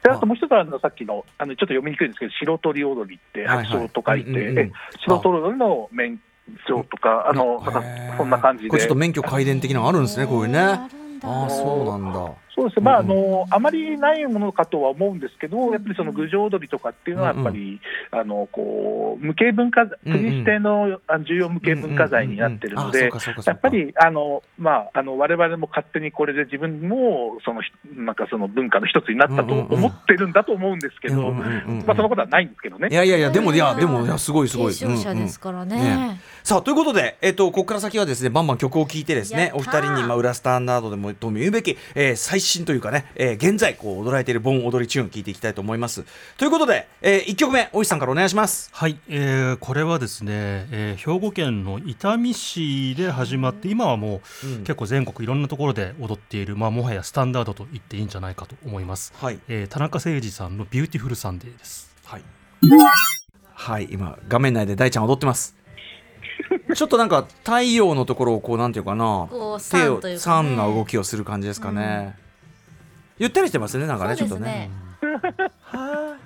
[0.02, 4.58] であともう一つはあのさっきのあのちょっと読みにくいんですけど、白鳥踊りって、白鳥と書いて、うんうんうん。
[4.58, 4.72] え
[5.04, 6.18] 白鳥踊りの免
[6.66, 7.34] 許とか、あ。
[7.34, 7.62] の
[8.16, 8.70] そんな感じで。
[8.70, 10.58] これちょっと免許改伝的なのあるんですねこういうね。
[10.58, 10.88] あ
[11.22, 13.08] あそうなんだそうですね、まあ、あうん。
[13.08, 23.10] のあまりないものかとは思うんですけど、やっぱりその郡上踊りとかっていうのは、やっぱり、あのこう無形文化、うん国指定のあ重要無形文化財になってるので
[23.46, 29.74] やっぱりあの、まあ、あの我々も勝手にこれで自分もそのひなんかその文化の一つになったとうんうんうん。
[29.74, 31.86] 思ってるんだと思うんですけど、うんうんうんうん。
[31.86, 32.88] まあ、そのことはないんですけどね。
[32.90, 32.94] い。
[32.94, 34.74] やいやいやでもいやでもいやすごいすごい。
[34.74, 46.04] 継承者ですからね,、うんうんさあということで、えっとここから先はですねバンバン曲を聴いてですねお二人に、まあ、裏スタンダードでもとも言うべき、えー最新というかね、えー現在こう踊られている盆踊りチューン聴いていきたいと思います。
[46.36, 48.70] ということで、え1曲目大石さんからお願いします。
[48.72, 50.32] はい、えーこれはですね、
[50.70, 54.58] えー兵庫県の伊丹市で始まって今はもう、うん。
[54.64, 59.38] 結構全国いろんなところで踊っている、まあ、もはやスタンダードと言っていいんじゃないかと思います、はい。
[59.48, 61.90] えー田中星児さんの「ビューティフルサンデー」です。
[62.04, 62.22] はい、
[63.54, 65.56] はい、今画面内で大ちゃん踊ってます。
[66.74, 70.18] ちょっとなんか太陽のところをこうなんていうかなこう手を酸というかね。
[70.18, 72.16] 酸な動きをする感じですかね、
[73.20, 74.70] ゆったりしてますねなんかねちょっとね。
[75.02, 76.20] ね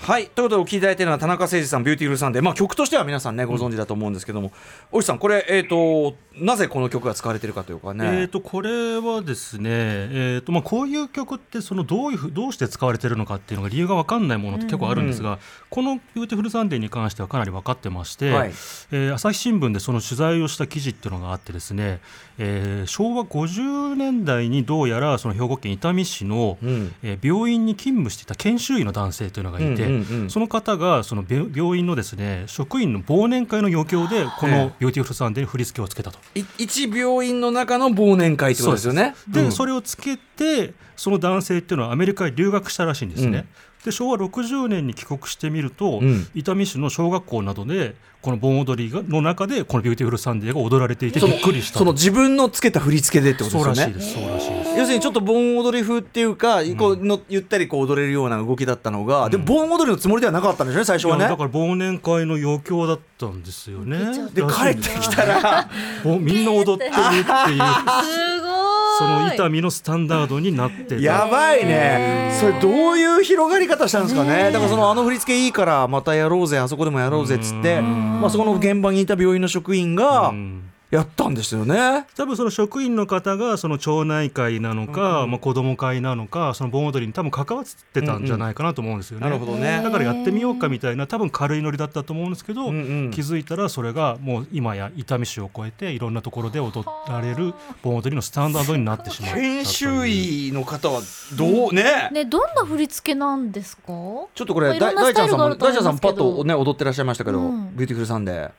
[0.00, 0.28] はい。
[0.28, 4.52] ということでお聴きいただいているのは田中星児さん「ビューティフルサンデー」まあ曲としては皆さんねご存知だと思うんですけども。
[4.90, 18.48] 大石さんこれえっ、となぜこの曲が使われているかというかね、えー、とこれはですね、えーとまあ、こういう曲ってそのどういうふうどうして使われてるのかっていうのが理由が分かんないものって結構あるんですが、この「ビューティフルサンデー」に関してはかなり分かってまして、はい。
[18.92, 22.00] えー朝日新聞でその取材をした記事っていうのがあってですね、
[22.38, 26.94] えー昭和50年代にどうやらその兵庫県伊丹市の、うん。
[27.02, 30.30] えー病院に勤務していた研修医の男性というのがいて、うんうんうん。
[30.30, 36.18] その方がその病病院のですね職員の忘年会の余興でこええの「ビューティフルサンデー」に振り付けをつけたと。
[36.34, 39.14] い一病院の中の忘年会ってことですよね？
[39.28, 39.52] で、うん。
[39.52, 43.46] それをつけてその男性っていうのはアメリカへ留学したらしいんですね。
[43.84, 46.26] で昭和60年に帰国してみると、うん。
[46.34, 51.78] 伊丹市の小学校などでこの盆踊りがの中でこの「ビューティフルサンデー」が踊られていてびっくりした。
[51.78, 54.14] その自分のつけた振り付けでってことそうですよねらしいです。
[54.14, 54.70] そうらしいです。
[54.78, 60.78] 要するにちょっと盆踊り風っていうか、こうのゆったりこう踊れるような動きだったのが、でも盆踊りのつもりではなかったんでしょ？
[60.78, 61.24] うね最初はいね。
[61.24, 63.98] やだから忘年会の余興だったんですよね。
[64.34, 65.68] で帰ってきたら。
[66.04, 67.24] みんな踊ってるっていう。
[67.24, 72.36] すごいその伊丹のスタンダードになってたやばいね。
[72.40, 74.50] それどういう広がり方したんですかね。
[74.50, 82.06] だからそのあの振り付けいいからまたやろうぜあそこでもやろうぜっつって、まあ、そこの現場にいた病院の職員がうんやったんですよね。
[82.16, 89.26] 多分その職員の方がその町内会なのか、まあ、子ども会なのかその盆踊りに多分関わってたんじゃないかなと思うんですよね。
[89.26, 89.82] なるほどね。
[89.84, 93.10] だからやってみようかみたいな多分軽いノリだったと思うんですけど、うんうん。
[93.10, 99.34] 気づいたらそれがもう今や伊丹市を超えていろんなところで踊られる盆踊りのスタンダードになってしまう。
[99.34, 101.02] 研修医の方は
[101.36, 101.74] どう？
[101.74, 102.08] ね。
[102.12, 103.82] ねどんな振り付けなんですか？
[103.86, 107.76] ちょっとこれ大大ちゃんさんも大ちゃんさんパッとね踊ってらっしゃいましたけど、うん。
[107.76, 108.50] ビューティフルサンデー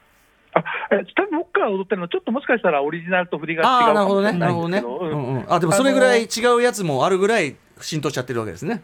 [0.53, 5.35] あえ多分僕が踊ってるのは、ちょっともしかしたらオリジナルと振りが違うかなるほどねもしれないなるほどね、んですけど、うんうん。
[5.35, 8.83] うん、あでもそれぐらい違うやつもあるぐらい浸透しちゃってるわけですね。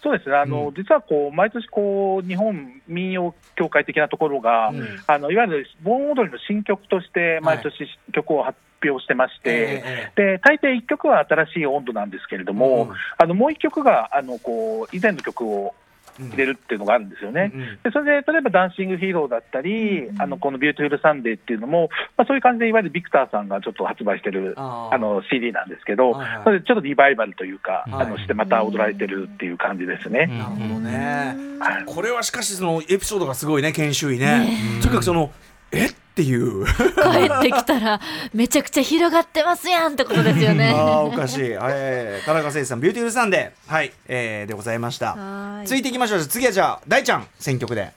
[0.00, 4.86] そうですね、あの実はこう毎年こう、日本民謡協会的なところが、うん。
[5.06, 7.74] あのいわゆる盆踊りの新曲として、毎年
[8.12, 15.74] 曲を発表してまして、えで大抵1曲は新しい音頭なんですけれども、うんあのもう1曲があのこう以前の曲を
[16.18, 17.52] 入れるっていうのがあるんですよね。
[17.54, 26.44] うんでそれで例えばダンシングヒーローだったり、あのこのビューティフルサンデーっていうのも、まあ、そういう感じでいわゆるビクターさんがちょっと発売してるあの CD なんですけど、はいはい。
[26.44, 28.06] それでちょっとリバイバルというか、はい。
[28.06, 30.26] あのしてまた踊られてるっていう感じですね。
[30.26, 31.36] なるほどね。
[31.60, 34.48] はいこれはしかしそのエピソードがすごいね研修医ね。
[34.82, 35.30] とにかくその
[35.72, 35.86] え？
[35.86, 36.66] っていう。
[36.66, 36.70] 帰
[37.32, 38.00] ってきたら
[38.34, 40.70] めちゃくちゃ広がってますやんってことですよね。
[40.74, 43.72] ああおかしい、えー、田中星児さんビューティフルサンデー。
[43.72, 45.14] はい、えー、でございました。
[45.14, 45.66] はい。
[45.66, 46.20] 続いていきましょう。
[46.20, 47.92] 次はじゃあ大ちゃん選曲で。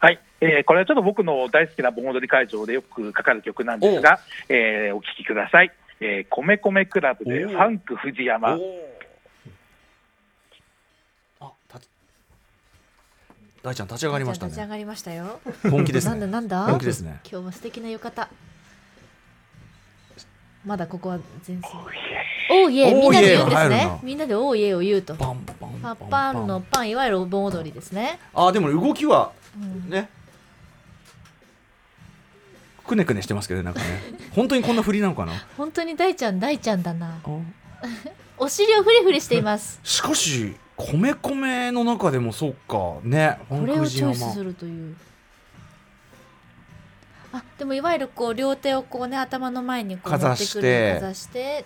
[0.00, 5.70] はい、えーこれはちょっと僕の大好きな盆踊り会場でよくかかる曲なんですが、えーお聴きください。
[6.00, 8.58] えー、米米クラブでファンク藤山。
[11.40, 11.80] あた
[13.62, 15.40] 大ちゃん立ち上がりましたね立ち上がりましたよ。
[15.70, 16.64] 本気ですなんだねなんだ？
[16.66, 18.28] 本気ですね今日は素敵な浴衣。
[20.64, 21.70] まだここは全然。
[22.50, 23.98] おーイみんなで言うんですね。
[24.02, 25.14] みんなでおーイを言うと。
[25.14, 28.18] パンパンパッパンのパンいわゆる盆踊りですね。
[28.34, 30.08] あでも動きはうんね
[32.86, 33.86] くねくねしてますけどねなんかね
[34.34, 35.32] 本当にこんな振りなのかな？
[35.56, 37.18] 本当に大ちゃん大ちゃんだな。
[37.24, 37.28] あ
[38.38, 39.80] お尻をフリフリしています。
[39.84, 42.96] しかし米米の中でもそうか。
[43.02, 44.96] ねこれをチョイス山するという。
[47.32, 51.64] あでもいわゆるこう両手をこうね頭の前にこうかざ持ってくるしてかざして。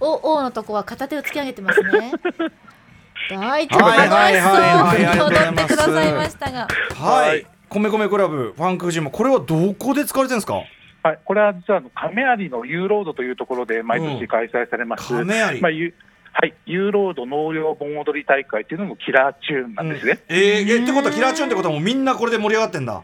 [0.00, 2.12] お王のとこは片手を突き上げてますね。
[3.30, 10.60] 大ちゃんはいはいはいはい楽しそうに踊ってくださいありがとうございましたがはい、はい米米クラブファンクジムこれはどこで使われてるんですか
[11.02, 15.08] はい、これは実は亀有のユーロードというところで毎年開催されます。
[15.08, 15.94] 亀有まあゆ
[16.32, 20.20] はい、ユーロード納涼盆踊り大会っていうのもキラーチューンなんですね。
[20.28, 23.02] えー、えってことはキラーチューンってことはもうみんなこれで盛り上がってんだ。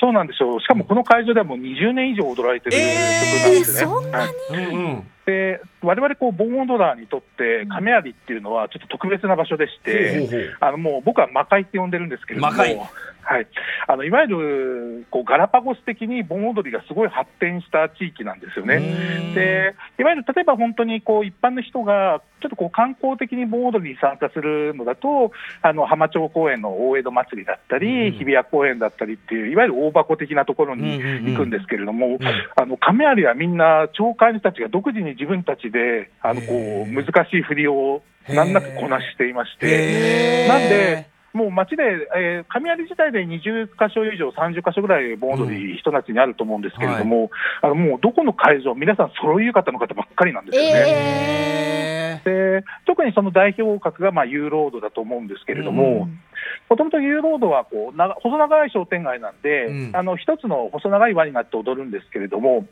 [0.00, 0.58] そうなんですよ。
[0.60, 3.80] しかもこの会場ではもう20年以上踊られてる曲なんですね。
[3.80, 4.74] えーそんなはいうん。
[4.74, 12.76] うんで我々こう盆踊ラーにとって亀有っていうのはちょっと特別な場所でして、ほうほうあのもう僕は魔界って呼んでるんですけれども、魔界。
[13.22, 13.46] はい、あ
[14.00, 18.80] のいわゆるこうガラパゴス的に盆踊りがすごい発展した地域なんですよね。
[19.34, 25.30] でいわゆる例えば本当にこう一般の人がちょっとこう観光的に盆踊りに参加するのだと、
[25.62, 32.18] あの浜町公園の大江戸祭りだったり、うん日比谷公園だったりっていう、いわゆる大箱的なところに行くんですけれども、
[32.56, 40.48] あの亀有はみんな、町会の人たちが独自に自分たちであのこう難しい振りを難なくこなしていまして。
[40.48, 41.82] なんで、もう街で、
[42.16, 47.30] えー、亀有自体で20箇所以上、30箇所ぐらい盆踊り、ひと夏にあると思うんですけれども、
[47.62, 50.70] あのもうどこの会場、皆さん、揃い浴衣の方ばっかりなんですよね。
[50.86, 56.08] えで特にその代表格がまあユーロードだと思うんですけれども、
[56.68, 59.96] もともとユーロードはこう長細長い商店街なんで、うん。
[59.96, 62.66] あの一つの細長い輪になって踊るんですけれども、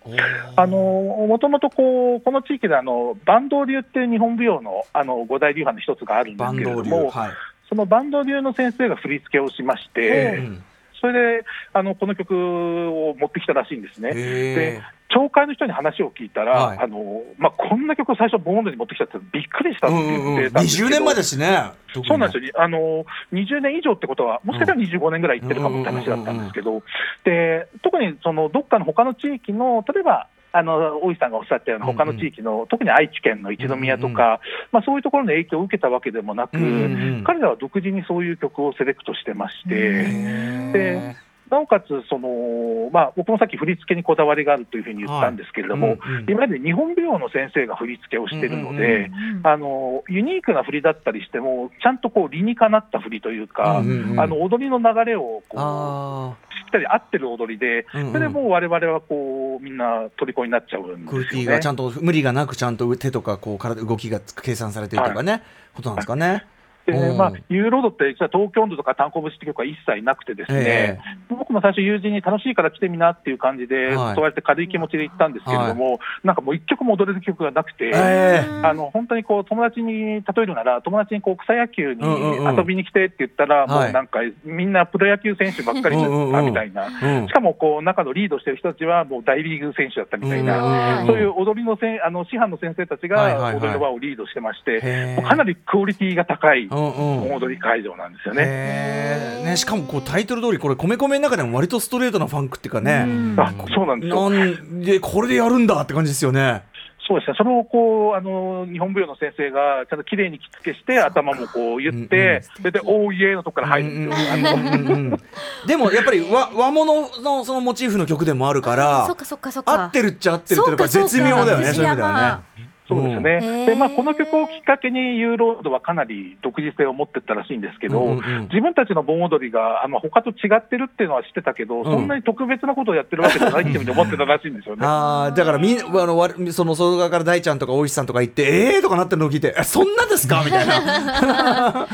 [0.57, 7.31] あのもともとこうこの地域であの坂東流っていう日本舞踊のあの五大流派の一つがあるんですけれども、はい、
[7.69, 10.65] そのバンド流の先生が振り付けをしまして、うん
[11.01, 14.11] それであのこの曲を持ってきたらしいんですね。
[14.15, 16.79] へ町会の人に話を聞いたら、はい。
[16.79, 21.71] あのまあ、こんな曲を最初、盆踊りに持ってきたってびっくりしたってーうんうんうん言ってたんですけど、20年前ですしね。
[21.95, 26.83] そうなんですよ、あの20年以上ってことは、もしかしたら25年ぐらい行ってるかもって話だったんですけど、
[27.25, 34.41] で特にそのどっかの他の地域の、例えば、あの大石さんがおっしゃったような他の地域の、特に愛知県の一宮とか、
[34.73, 37.25] まあ、そういうところの影響を受けたわけでもなく、うんうんうん。
[37.25, 39.75] 彼らは独自にそういう曲をセレクトしてまして。
[39.75, 41.17] へで
[41.51, 46.27] なおかつその、まあ、僕もさっき振り付けにこだわりがあるというふうに言ったんですけれども、はいうんうん。
[46.29, 54.21] 今まで日本舞踊の先生が振り付けをしているので、うんあのユニークな振りだったりしても、ちゃんとこう理にかなった振りというか、うんうんうん。
[54.21, 58.13] あの踊りの流れをこうあしっかり合ってる踊りで、うんうん。
[58.13, 61.27] それでもう我々はこうみんな虜になっちゃうんですよね。
[61.27, 61.67] ーティーがち。
[61.67, 65.43] ゃんと無理がなくちゃんと手とかこう体動きが計算されてるとかね、
[65.75, 66.45] ことなんですかね。
[66.93, 67.17] でうん。
[67.17, 70.99] まあ、ユーロードって実は東京温度とか単行節って曲は一切なくてですね、え
[71.29, 74.15] 僕も最初友人に楽しいから来てみなっていう感じで、はい。
[74.15, 82.57] そうやって軽い気持ちで行ったんですけれども、なんかもう一曲も踊れる曲がなくて、えあの本当にこう友達に例えるなら、友達にこう草野球にうんうんうん。
[82.57, 83.85] 遊びに来てって言ったら、はい。
[83.85, 93.53] もうなんかみんなプロ野球選手ばっかりだったみたいな、うんしかもこう中のリードしてる人たちはもう大リーグ選手だったみたいな、うんそういう踊りのせんあの師範の先生たちはいはいはい。
[93.55, 97.23] が踊りの場をリードしてまして、へーもうかなりクオリティが高い、うんうん。
[97.23, 99.43] うん盆踊り会場なんですよね。
[99.45, 104.31] ね、しかもこうタイトル通りこれ米米の中でも割とストレートなファンクっていうかね、あそうなんですよ。
[104.31, 106.63] なんでこれでやるんだって感じですよね。
[107.07, 114.33] そうですね、それをこうあの日本舞踊の先生がちゃんと綺麗に着付けして、頭もこう言って、それで、おーいえのとこから入るんですよ。
[114.35, 115.21] あのうんうんうん。
[115.67, 119.85] でもやっぱり和和物のそのモチーフの曲でもあるからそっかそっかそっか。
[119.85, 122.69] 合ってるっちゃ合ってるっていうのが絶妙だよねそういう意味ではね。
[122.89, 123.67] そうですね、うん。
[123.67, 128.41] でまあ、この曲をきっかけに、ユーロードはかなり独自性を持ってったらしいんですけど、うんうんうん。
[128.51, 134.83] 自分たちの盆踊りがあの他と違ってるっていうのは知ってたけど、そんなに特別なことをやってるわけじゃないっていうふうに思ってたらしいんですよね。
[134.87, 140.43] あーだからみんあのわその外側から大ちゃんとか大石さんとか行ってえーとかなってるのを聞いてえそんなですか？
[140.45, 140.75] みたいな。
[140.75, 141.87] そうな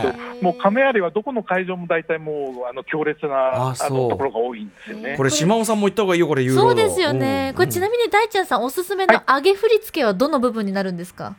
[0.00, 3.90] んですもう亀有はどこの会場も大体もうあの強烈なああそう。
[4.04, 5.10] のところが多いんですよね。
[5.12, 5.16] え。
[5.16, 6.42] これ島尾さんも行った方がいいよこれ。
[6.42, 11.36] ユーロードそうですよね、これちなみに大ちゃんさんおすすめの上げ振り付けはどの部分になるんですか？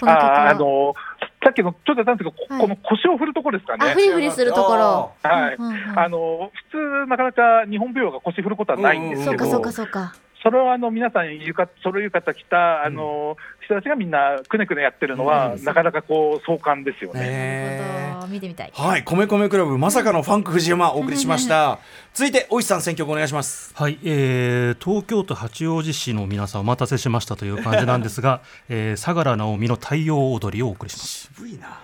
[0.00, 0.42] この曲は。
[0.46, 0.94] ああの
[1.42, 2.62] さっきのちょっとやったんですけど、こはい。
[2.62, 3.90] この腰を振るところですかね。
[3.90, 5.12] あフリフリするところ。
[5.22, 5.54] はい。
[5.54, 5.98] うんうんうん。
[5.98, 18.08] あの普通、なかなか日本舞踊が腰振ることはないんですけど、そうかそうかそうかそれをあの皆さん浴衣、それを浴衣着たあの、人たちがみんなくねくねやってるのは、なかなかこう壮観ですよね。
[18.28, 18.72] 見てみたい。
[18.74, 21.78] はい米米クラブまさかのファンク藤山お送りしました。
[22.14, 23.74] 続いて大石さん選曲お願いします。
[23.74, 31.30] はい、えー東京都八王子市の皆さんお待たせしましたという感じなんですが、 えー相良直美の太陽踊りをお送りします。
[31.34, 31.80] 渋いな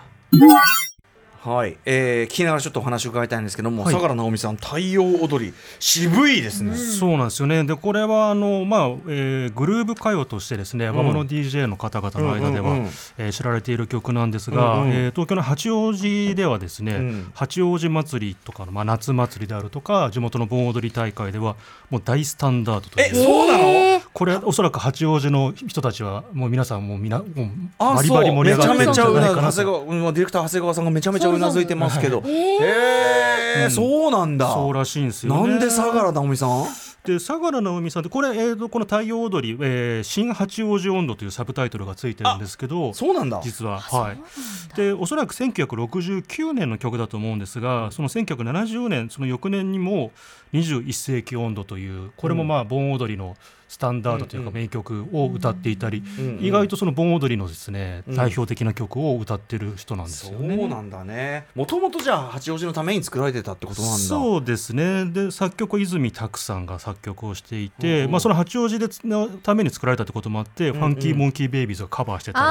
[1.44, 3.94] はい、えー、聞きながらちょっとお話を伺いたいんですけども、はい。
[3.94, 7.64] 相良直美さん太陽踊り渋いですね、そうなんですよね。
[7.64, 12.90] でこれはあのまあ、えーグルーヴ歌謡としてですね、和物 DJ の方々の間では、うんうんうん。
[13.18, 21.56] えー知られている曲なんですが、うんうんえー東京の八王子ではですね、うん八王子祭りとかのまあ夏祭りであるとか地元の盆踊り大会では
[21.90, 23.06] もう大スタンダードという。
[23.06, 23.64] えそうなの？
[23.64, 29.14] えーこれおそらく八王子の人たちはもう皆さんもうみなもうあバリバリ盛り上がってるんじゃそう。
[29.14, 32.22] めちゃめちゃうないかなとディレクター長谷川さんがめちゃめちゃうなずいてますけど。
[32.26, 33.70] えへえうん。
[33.70, 34.52] そうなんだ。
[34.52, 35.48] そうらしいんですよね。
[35.48, 36.64] なんで相良直美さん？
[37.04, 43.42] で相良直美さんってこれ、えーとこの「太陽踊り、えー新八王子温度」というサブタイトルがついてるんですけどそうなんだ。
[43.44, 43.78] 実は。
[43.78, 44.76] はい。
[44.76, 50.12] でおそらく1969年の曲だと思うんですがその1970年その翌年にも
[50.54, 53.36] 21世紀温度というこれもまあ盆踊りの
[53.68, 58.16] スタンダードというか名曲を歌っていたり、うん意外とその盆踊りのですね、うん。
[58.16, 60.56] 代表的な曲を歌ってる人なんですそよね。
[60.56, 61.46] うなんだね。
[61.54, 63.98] もともとじゃあ八王子のために作られてたってことなんだ。
[63.98, 65.06] そうですね。
[65.06, 72.50] で作曲は泉拓さんが作曲をしていて、うんまあ、その八王子でつのために作られたってこともあって、ファンキーモンキーベイビーズがカバーしてたりと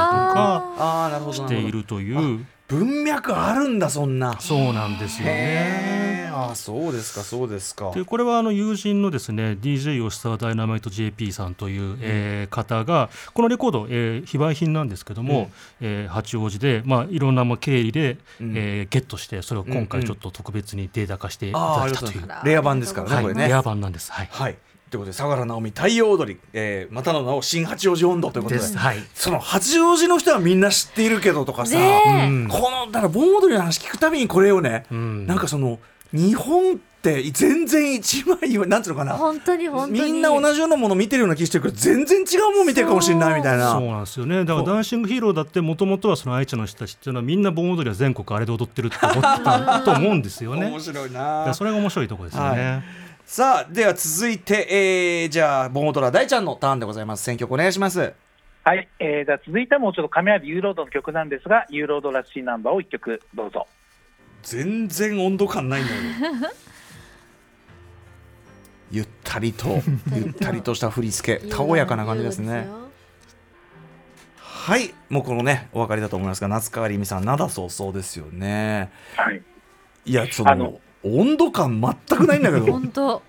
[1.30, 4.40] かしているという文脈あるんだそんな。
[4.40, 6.32] そうなんですよね。
[6.34, 7.92] ああそうですかそうですか。
[7.92, 18.54] でこれはあの友人のですね DJ 吉沢ダイナマイト JP さんという、えー方がこのレコード、えー非売品なんですけども、えー八王子で、まあ、いろんなまあ経緯で、うん。
[18.56, 19.88] えーゲットしてそれを今うんうん。
[19.88, 22.46] 回ちょっと特別にデータ化していただいたという、うございます。
[22.48, 23.24] レア版ですからね、はい。
[23.24, 23.48] これね。
[23.48, 24.12] レア版なんです。
[24.12, 24.30] はい。
[24.32, 24.58] はい
[24.94, 28.62] ということで相良直美太陽踊り、えー、またの名を新八王子温度ということで。
[28.62, 28.98] はい。
[29.16, 32.48] その八王子の人はみんな知っているけどとかさ、ねうん。
[32.48, 35.26] このだから盆踊りの話聞くたびにこれをね、うん。
[35.26, 35.80] なんかその
[36.12, 39.14] 日本って全然一枚なんていうのかな。
[39.14, 40.00] 本当に本当に。
[40.00, 43.72] みんな同じようなもの見てるような気してるけど全然違うもの見てるかもしれないみたいな。
[43.72, 44.46] そうなんですよね。
[44.46, 50.68] だからダンシングヒーローだってもともとはその愛知の人たちっていうのはみんな盆踊りは全国あれで踊ってるって思ってたと思うんですよね。
[50.70, 51.52] 面白いな。
[51.56, 52.84] それが面白いところですよね、
[53.26, 57.24] さあでは続いて、えー、じゃあ盆踊りは大ちゃんのターンでございます。
[57.24, 58.14] 選曲お願いします。
[58.64, 63.68] はい、えー、じゃあ続いてはもうちょっと亀有ユーロードの曲なんですが、ユーロードらしいナンバーを一曲どうぞ。
[64.44, 66.54] 全然温度感ないんだけど
[68.92, 69.82] ゆったりと
[70.14, 71.48] ゆったりとした振り付け。
[71.48, 72.68] たおやかな感じですね。
[74.38, 78.92] はいもうこのねお分かりだと思いますが夏川りみさん灘そうそうですよね。
[79.16, 79.42] はい、
[80.06, 82.72] いやそのあの温度感全くないんだけど。
[82.72, 83.22] 本当。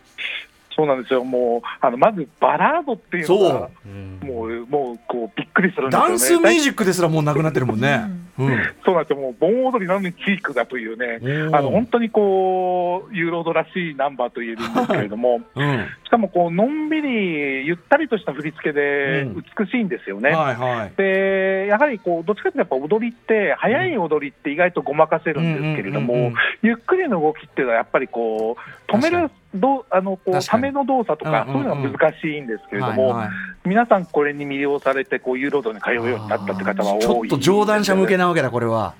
[0.77, 6.09] そうなんですよ、もうあのまずバラードっていうのが、うんもうもうこうびっくりするんですよね。
[6.09, 8.01] ダンスミュージックですらもうなくなってるもんね。
[8.37, 8.49] うん。
[8.85, 15.87] そうなんですよ、もう盆踊りなのにチークがというね、うんあの本当にこう、ユーロードらしいナンバーと言えるんですけれども、うん。
[16.05, 20.31] しかもこうのんびり、ゆったりとした振り付けでうん美しいんですよね。
[20.31, 20.93] はいはい。
[20.97, 28.57] でやはりこうどっちかというとやっぱ踊りって、速い踊りって意外とごまかせるんですけれどもうんうんうんうん、ゆっくりの動きっていうのはやっぱりこ
[28.89, 33.23] う止めるどあのこうための動作とか、うんそういうのが難しいんですけれども、
[33.65, 38.95] 皆さんこれに魅了されてこうユーロードに通うようになったって方は多いちょっと上段者向けなわけだこれは。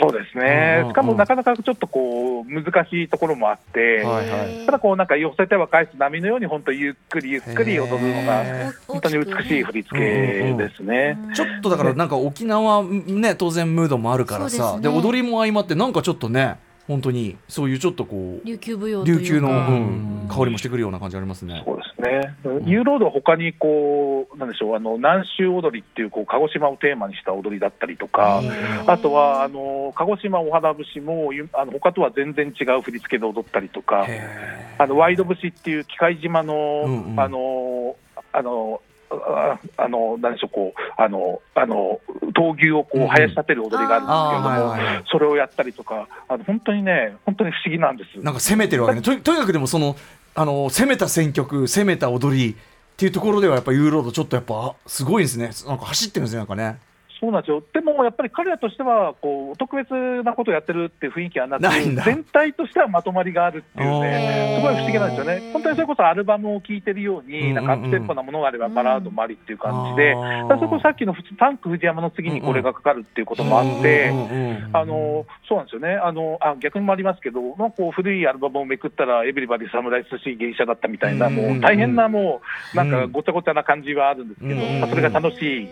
[0.00, 0.80] そうですね。
[0.84, 4.64] うん、しかもなかなかちょっとこう難しいところもあって、はいはい。
[4.64, 11.18] ただこうなんか寄せては返す波のように本当ゆっくりゆっくり踊るのが本当に美しい振り付けですね。
[11.34, 14.78] ちょっとだからなんか沖縄ね当然ムードもあるからさ。
[14.80, 14.96] で,、ね。
[14.96, 16.56] 踊りも相まってなんかちょっとね
[16.90, 19.22] 本当にそういうちょっとこう琉球舞踊というか。
[19.22, 20.24] 琉球の、ううん。
[20.24, 21.62] ん、香りもしてくるような感じありますね。
[21.64, 22.34] そうですね、
[22.64, 28.42] ユーロードは他にこう、なんでしょう、あの南州踊りっていうこう鹿児島をテーマにした踊りだったりとか、
[28.86, 36.54] あとはあの鹿児島お花節も、ゆあの他とは全然違う振り付けで踊ったりとか、へあのワイド節っていう機械島の、
[36.86, 37.20] うんうん。
[37.20, 37.96] あの
[38.32, 38.80] あの
[39.10, 42.00] ああのなんでしょうこうあのあの
[42.32, 44.94] 闘牛をこう生やし立てる踊りがあるんですけれども、あーはいはい。
[44.94, 48.20] はいそれをやったりとか、あの本当にね、本当に不思議なんです。
[48.20, 49.02] なんか攻めてるわけね。
[49.02, 49.96] ととにかくでもその
[50.34, 52.56] あの攻めた選曲攻めた踊りっ
[52.96, 55.50] ていうところではやっぱユーロードちょっとやっぱすごいですね。
[55.66, 56.78] なんか走ってるんですねなんかね
[57.20, 57.62] そうなんですよ。
[57.74, 59.92] でもやっぱり彼らとしては、こう、特別
[60.24, 64.60] なことをやってるっていう雰囲気はなく、ないんだ全体としてはまとまりがあるっていうおね、ー。
[64.60, 65.52] すごい不思議なんですよね。
[65.52, 67.54] 本当にそれこそアルバムを聴いてるように、うんうんうん。
[67.54, 70.42] なんかアップテンポなものがあればバラードもありっていう感じで、あー。
[70.42, 82.40] だからそれこそさっきのタンク藤山の次にこれがかかるっていうこともあって、うんうんうんあのそうなんですよね、あのあ逆にもありますけど、まあ、こう古いアルバムをめくったら、エブリバディ、サムライ寿司芸者だったみたいな、うんもう大変な、も
[82.72, 84.80] うなんかうんごちゃごちゃな感じはあるんですけど、うん。
[84.80, 85.68] まあ、それが楽しい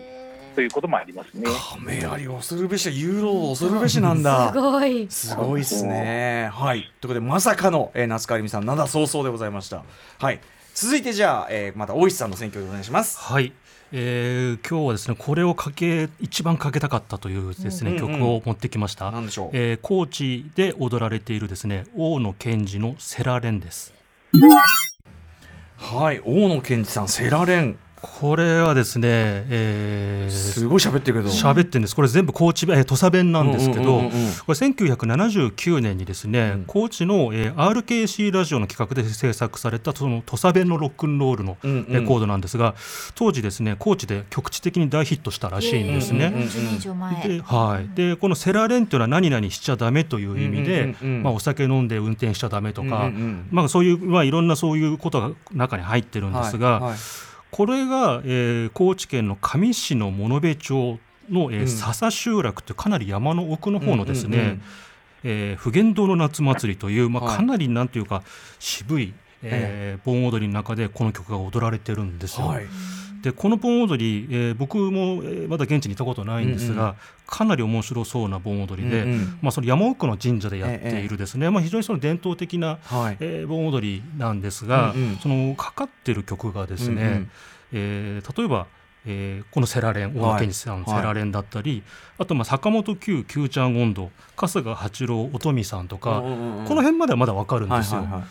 [0.55, 1.47] ということもありますね。
[1.73, 6.49] 亀有恐るべしユーロ恐るべしなんだすごいすごいですね。
[6.51, 6.81] はい。
[6.81, 9.83] ということで、まさかの、えー、夏川りみさん、灘早々でございました。
[10.19, 10.39] はい。
[10.73, 13.17] 続いて、じゃあ、えー、また大石さんの選挙でお願いします。
[13.19, 13.53] はい、
[13.91, 19.49] えー今日はですねこれをかけ一番かけたかったというですね、うんうん曲を持ってきました、なんでしょう。
[19.53, 23.93] えー高知で踊られているですね大野賢治のセラレンです
[25.79, 26.21] はい。
[26.23, 27.77] 大野健二さん、セラレン。
[28.01, 31.33] これはですね、えーすごい喋ってるけど。
[31.33, 31.95] 喋ってるんです。
[31.95, 36.63] これ全部高知弁、えー土佐弁なんですけど、うんうんうんうんこれ1979年にですね、うん。
[36.65, 41.93] 高知の、えー RKC ラジオの企画で制作されたその土佐弁のロックンロールのうんうん。
[41.93, 42.75] レコードなんですが、
[43.15, 46.27] 当時ですね高知で局地的に大ヒットしたらしいんですね。
[46.27, 47.27] うんうんうん10年以上前。
[47.27, 51.23] ではい、でこのセラレンというのは何々しちゃダメという意味で、うんうんうんうん。
[51.23, 53.47] まあ、お酒飲んで運転しちゃダメとか、うんうんうん。
[53.51, 56.97] まあ、そういう、まあ、いろんなそういうことが中に入ってるんですが、はいはい
[57.59, 60.97] これが、えー高知県の上市の物部町
[61.29, 64.61] の、えーうん笹集落というかなり山の奥の方のですね、うんうんうん
[65.25, 68.23] えー普賢堂の夏祭りという、まあ、はいかなりなんていうか
[68.59, 72.47] 渋い、えー盆踊りの中でこの曲が踊られてるんですよ。
[72.47, 72.65] はい。
[73.21, 76.95] でこの盆踊り、えー僕も、えーまだ現地に行ったことないんですが、うんう
[77.27, 79.39] かなり面白そうな盆踊りで、うんうん。
[79.41, 83.17] まあ、その山奥の神社でやっているですね、まあ、非常にその伝統的な、はい。
[83.19, 85.17] えー盆踊りなんですが、うんうん。
[85.17, 87.31] そのかかってる曲がですね、うんうん。
[87.73, 88.67] えー例えば、
[89.05, 91.01] えーこのセラレン大野健二さんのはい。
[91.01, 91.83] セラレンだったり、
[92.17, 96.25] あとまあ坂本九九ちゃん温度春日八郎乙女さんとか、こ
[96.73, 97.99] の辺まではまだわかるんですよ。
[98.01, 98.29] はいはいはい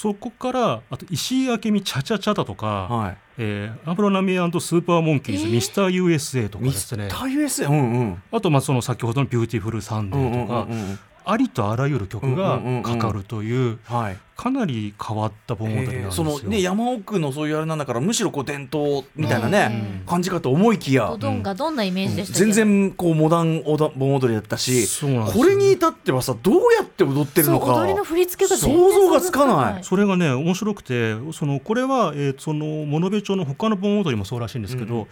[0.00, 3.16] そこからあと石井明美チャチャチャだとか、はい。
[3.38, 7.68] えーアブロナミスーパーモンキーズ、えーミスター USA とかでミスタすねー USA。
[7.68, 8.22] うんうん。
[8.30, 10.98] あとまあその先ほどのビューティフルサンデーとか、うんうんうんうん
[11.30, 14.16] ありとあらゆる曲がかかるというはい。
[14.38, 16.12] かなり変わった盆踊りなんですよ。
[16.12, 21.08] そのね山奥のそういうあれなんだからむしろこう伝統みたいなね、うん感じかと思いきや。
[21.08, 22.44] ド、ドンがどんなイメージでしたっけ？
[22.44, 25.42] 全然こうモダンおだ盆踊りだったしそうなんですよ。
[25.42, 29.82] これに至ってはさどうやって踊ってるのか踊りの振り付けが想像がつかない。
[29.84, 35.06] それがね面白くてそのこれは、えーその物部町の他の盆踊りもそうらしいんですけど、うんうん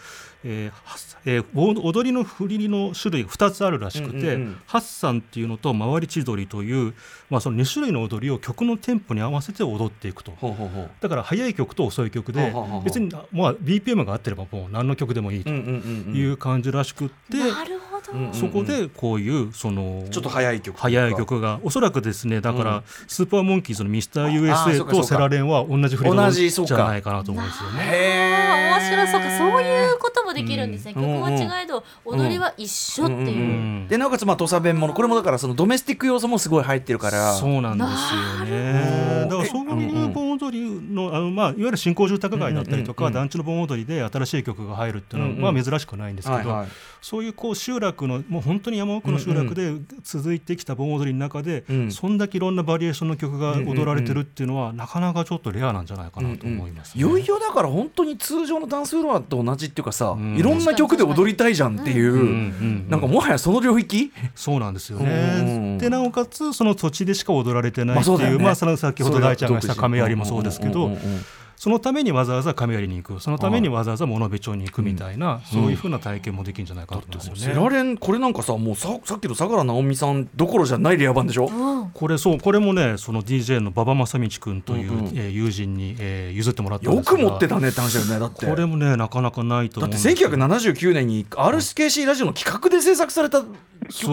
[0.48, 4.60] えーはっえー盆踊りの振りの種類が2つあるらしくて、うんうんうん。
[4.66, 6.94] ハッサンっていうのと回り千鳥という、
[7.30, 10.30] まあ、その2種類の踊りを曲のテンポに合わせて踊っていくと。
[10.32, 10.90] ほうほうほう。
[11.00, 16.16] だから速い曲と遅い曲で別に、まあ、BPM が合ってればもう何の曲でもいいとうんうんうんうん。
[16.16, 17.95] いう感じらしくって、なるほど、うん
[18.32, 22.82] そこでこういうそのちょっと早い曲速い曲がおそらくですねだから、うん。
[23.06, 26.76] スーパーモンキーズのミスター USA とセラレンは同じ振り同じそうか。
[26.76, 27.82] じゃないかなと思うんですよね。
[27.82, 31.02] へあー面白そうかそういうこともできるんですね、うん。
[31.02, 33.26] 曲は違えど踊りは一緒っていう、うん。
[33.26, 33.30] うん。
[33.30, 33.42] う
[33.84, 37.34] んでなおかつまあ土佐弁ものこれもだからそのドメスティック要素もすごい入ってるから。
[37.34, 39.26] そうなんですよね。
[39.28, 43.22] だからそういう盆踊りのあのまあいわゆる新興住宅街だったりとか、うんうんうん。
[43.22, 45.54] 団地の盆踊りで新しい曲が入るっていうのは、うんうん。
[45.54, 46.68] まあ珍しくないんですけど、はいはい
[47.08, 51.92] そういうこう集落のもう本当に山奥の集落で続いてきた盆踊りの中で、うん。
[51.92, 56.98] そんだけいろんなバリエーションの曲が踊られてるっていうのは、なかなかちょっとレアなんじゃないかなと思います、ね。
[56.98, 60.36] いよいよだから本当に通常のダンスフロアと同じっていうかさ、うん。
[60.36, 62.28] いろんな曲で踊りたいじゃんっていう、うんうんう
[62.64, 65.78] んなんかもはやその領域、そうなんですようんね。
[65.78, 68.38] でなおかつその土地でしか踊られてないっていう,、まあね。
[68.38, 71.20] まあその先ほど大ちゃんがした亀有もそうですけど、うんうんうんうん
[71.56, 77.40] そのためにわざわざ亀有に行くそのためにわざわざ物部町に行くみたいな、そういうふうな体験もできるんじゃないかと思いますよね。
[77.40, 81.46] セラレンこれなんかさもうささっきの相良直美さんどころじゃないレア版でしょ？
[81.46, 81.90] うん。
[81.90, 88.18] これそうこれもねその DJ の馬場正道君という、うえー友人に、えー譲ってもらったんでよすがく持ってたねって話だよね。
[88.20, 88.44] だって。
[88.46, 93.42] これもねなかなかないとだって思うんですよ1979年に RSKC ラジオの企画で制作された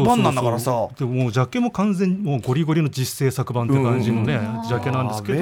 [0.06, 0.88] 版なんだからさ。
[0.98, 4.68] でももうジャケも完全にもうゴリゴリの実製作版って感じのね、うん。
[4.68, 5.40] ジャケなんですけど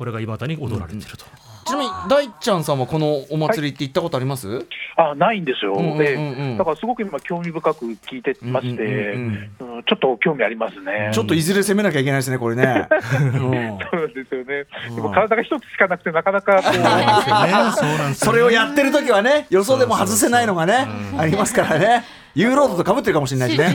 [0.00, 1.26] これがいまだに踊られてると、
[1.66, 9.22] ちなみに大ちゃんさんはこのお祭りって行ったことあります、あないんですよ、うんうんうんだからすごく今、興味深く聞いてまして、うん
[9.60, 11.10] うんうんちょっと興味ありますね。
[11.12, 13.30] ちょっといずれ攻めなきゃいけないですねこれね、うん。
[13.30, 14.96] そうなんですよね、うん。
[14.96, 16.72] でも体が一つしかなくて、なかなかこう。
[16.72, 18.14] そうなんですよね。
[18.16, 20.86] それをやってる時はね予想でも外せないのがね
[21.18, 22.04] ありますからね。
[22.34, 23.74] ユーロードとかぶってるかもしれないしね。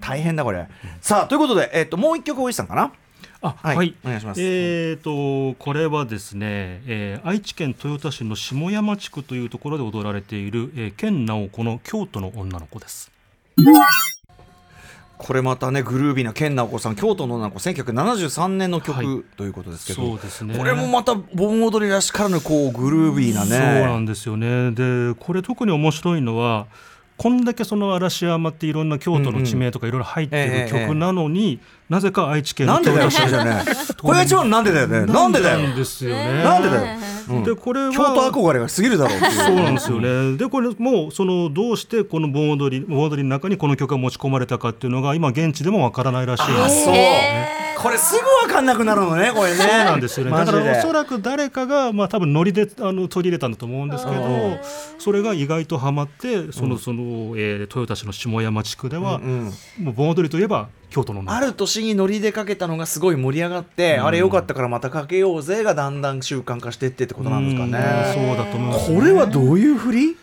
[0.00, 0.66] 大変だこれ。
[1.00, 2.92] さあということで、えっともう一曲大石さんかな？
[3.44, 4.40] あはいはい、お願いします。
[4.40, 13.10] えー、とこれはですね、えー愛知県豊田市の下山地区というところで踊られている、えー、県直子の京都の女の子です。
[15.16, 19.06] これまたねグルービーな健直子さん京都の女の子1973年の曲、はい。
[19.36, 20.56] ということですけどそうですね。
[20.56, 23.50] これもまた盆踊りらしからぬこうグルービーなね。
[23.50, 24.72] そうなんですよね。
[24.72, 26.66] でこれ特に面白いのは
[27.16, 35.06] こんだけその嵐山っていろんな京都の地名とかいろいろ入ってるええ曲なのに、なぜか愛知県のなんでだよ豊田市それじゃねこれが一番のなんでだよね。
[35.06, 36.42] なんでだよなんですよね。
[36.42, 36.98] なんでだよ。
[37.28, 39.32] うんでこれは京都憧れが過ぎるだろうっていう。
[39.32, 40.36] そうなんですよね。
[40.36, 46.84] でこれもうそのどうしてこの盆踊り盆踊りの中にこの曲が持ち込まれたかっていうのが今現地でもわからないらしいんあです。
[46.84, 46.94] そう。
[46.94, 49.56] へこれすぐ分かんなくなるのねこれね。
[49.56, 50.32] そうなんですよね。
[50.32, 54.58] だからおそらく誰かがまあ多分ノリであの取り入れたんだと思うんですけど、
[54.98, 67.70] それが意外とハマってそのその、えー豊田市の下山地区では、うんもう盆踊りといえば京都のある年にノリでかけたのがすごい盛り上がって、あれよかったからまたかけようぜがだんだん習慣化してってってことなんですかうん。
[67.70, 67.78] ね。
[68.14, 68.94] そうだと思います。
[68.94, 70.16] これはどういう振り？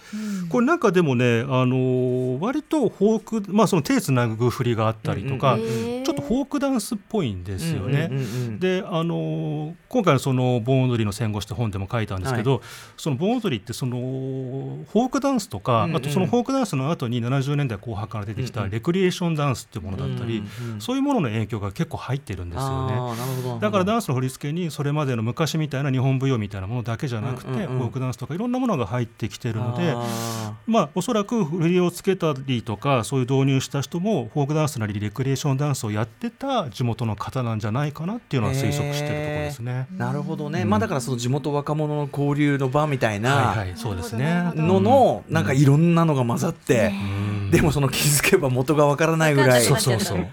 [0.50, 6.01] これなんかでもね、あのー割とフォーク、まあ、その手つなぐ振りがあったりとか、うんうん
[6.32, 8.10] フォークダンスっぽいんですよね。
[8.58, 12.62] で、あのー今回のその盆踊りの戦後って本でも書いたんですけど、
[12.96, 15.98] その盆踊りってそのフォークダンスとか、うんうん。
[15.98, 23.60] あとそのフォークダンスの後に70年代後半から出てきたレクリエーションダンスっていうものだったり、うんうんそういうものの影響が結構入ってるんですよね。
[23.60, 39.88] だからダンスの振り付けにそれまでの昔みたいな日本舞踊みたいなものだけじゃなくて、フォークダンスとかいろんなものが入ってきてるのであまあおそらく振りをつけたりとかそういう導入した人もフォークダンスなりレクリエーションダンスをやってた地元の方なんじゃないかなっていうのは推測してるところですね。
[39.94, 39.98] ー。
[40.00, 40.66] なるほどね。
[40.66, 43.36] まあだからその地元若者の交流の場みたいな。
[43.36, 44.52] はいはいそうですね。
[44.56, 47.52] ののなんかいろんなのが混ざって、うん。
[47.52, 49.64] でもその気づけば元がわからないぐらい。
[49.64, 50.28] そうそうそう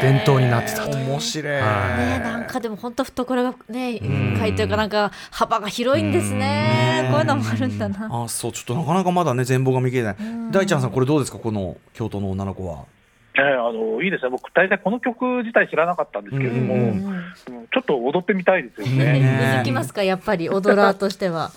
[0.00, 1.10] 伝統になってたという。
[1.10, 1.52] 面白い。
[1.52, 1.62] はい。
[1.98, 4.38] ねなんかでも本当懐がねん。
[4.38, 7.08] 書いてるかなんか幅が広いんですね。
[7.10, 8.24] こういうのもあるんだな。
[8.24, 10.22] あそうちょっとなかなかまだね全貌が見切れない。
[10.22, 10.50] ん。
[10.50, 11.38] 大ちゃんさんこれどうですか？
[11.38, 12.84] この京都の女の子は
[13.34, 17.24] ええあのいいですね、僕、大体この曲自体知らなかったんですけれども、うんうんうん。
[17.72, 19.20] ちょっと踊ってみたいですよね。
[19.20, 20.02] ね続きますか？
[20.02, 21.50] やっぱり踊らーとしては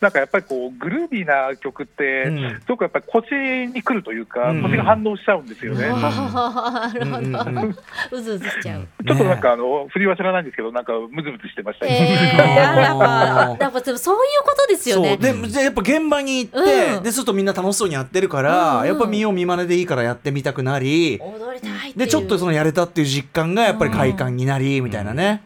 [0.00, 2.60] なんかやっぱりこうグルービーな曲って、うん。
[2.60, 3.32] すごくやっぱり腰
[3.72, 4.62] に来るというか、うん。
[4.62, 5.88] 腰が反応しちゃうんですよね。
[5.88, 8.18] なるほど。
[8.18, 8.86] うずうずしちゃう。
[9.06, 12.18] ちょっとなんかあの振りは知らないんですけど、なんかムズムズしてましたえね。
[12.34, 15.18] ー、やっぱやっぱでもそういうことですよね。
[15.20, 15.42] そう。
[15.42, 17.02] でじゃあやっぱ現場に行って、うん。
[17.02, 18.80] でするとみんな楽しそうにやってるから、うん。
[18.80, 21.98] うんやっぱ見よう見まねでいいからやってみたくなり、踊りたいっていう。
[21.98, 25.42] でちょっとそのやれたっていう実感がやっぱり快感になり、みたいなね、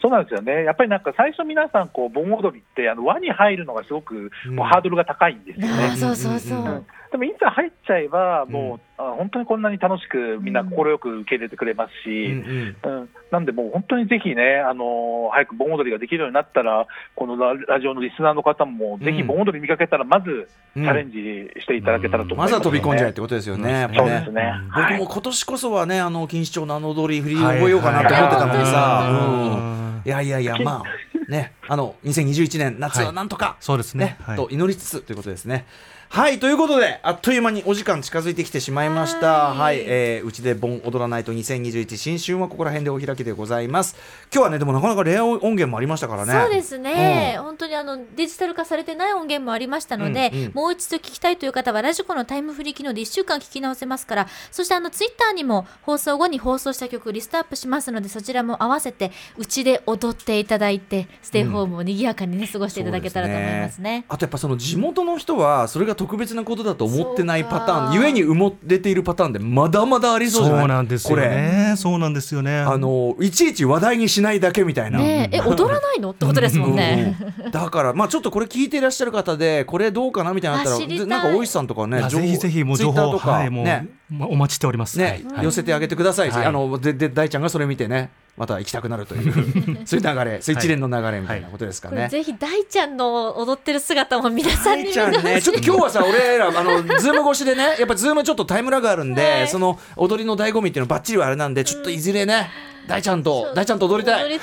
[0.00, 0.64] そうなんですよね。
[0.64, 5.96] やっぱりなんか最初皆さんこう盆踊りってあの輪に入るのがすごくうんこうハードルが高いんですよね。
[5.96, 12.26] そうそうそう、でもいざ入っちゃえばもう、あ本当にこんなに楽しくみんな快く受け入れてくれますし。
[12.26, 13.00] うんうん。
[13.00, 23.88] うん、なんで、もう本当にぜひね、あのー早く盆踊りができるようになったら、このララジオのリスナーの方も、ぜひ盆踊り見かけたら、まずチャレンジしていただけたらと思います、まずは飛び込んじゃえってことですよね。
[23.94, 24.52] そうですね。
[24.66, 24.98] 僕はい。
[24.98, 30.08] も今年こそはね、あの錦糸町のあの踊り振り覚えようかなと思ってたのにさ、い。
[30.08, 34.16] やいやいや、まあね、あの2021年夏はなんとか、そうですねね。
[34.20, 35.66] はいと祈りつつということですね。
[36.08, 39.50] はいということであっという間にお時間近づいてきてしまいました。
[39.50, 43.96] はいはい、えーうちで盆踊らないと2021新春はここら辺でお開きでございます。
[44.32, 46.32] 今日はねでもなかなかレア音源もありましたからね。
[46.32, 64.04] そうですね、本当にあのデジタル化されてない音源もありましたので、うんうんもう一度聞きたいという方はラジコのタイムフリー機能で1週間聞き直せますからそしてあのツイッターにも放送後に放送した曲リストアップしますのでそちらも合わせてうちで踊っていただいてステイホームを賑やかにね過ごしていただけたらと思いますね。
[64.08, 70.60] あとやっぱその地元の人はそれが特別なことだと思ってないパターンゆえに埋もれているパターンでまだまだありそうじゃない？
[70.60, 71.28] そうなんですよこれ。
[71.28, 72.58] ねそうなんですよね。
[72.60, 74.98] あのいちいち話題にしないだけみたいな。
[74.98, 77.16] ねええ踊らないのってことですもんね。
[77.44, 83.88] うんだからまあちょっとこれ聞いていらっしゃる方でこれどうかなみたいなのあったらなんか大石さんとかねぜひぜひもう情報とか、はいもう、ね。
[84.08, 84.98] まお待ちしております。
[84.98, 85.44] ね、はい。
[85.44, 86.44] 寄せてあげてください、はい。
[86.44, 88.10] あのでで大ちゃんがそれ見てね
[88.40, 89.32] また行きたくなるという
[89.84, 91.96] そういう流れそういう一連の流れみたいなことですかね。
[91.96, 94.84] これぜひ大ちゃんの踊ってる姿も皆さんに。
[94.84, 99.48] 見ちゃんね、 ちょっと今日はさ、俺ら、あの、ズーム越しでね、やっぱズームちょっとタイムラグあるんで、はい。
[99.48, 102.48] その踊りの醍醐味っていうのばっちりはあれなんで、ちょっといずれね、
[102.88, 104.40] 大ちゃんと、大ちゃんと踊りたい。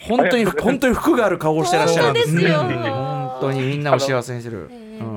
[0.00, 2.04] 本当に、本当に福がある顔をしてらっしゃる。
[2.06, 2.60] 本当ですよ。
[2.60, 2.66] うん。
[2.66, 4.68] 本当にみんなを幸せにしてる。
[4.68, 5.11] うんで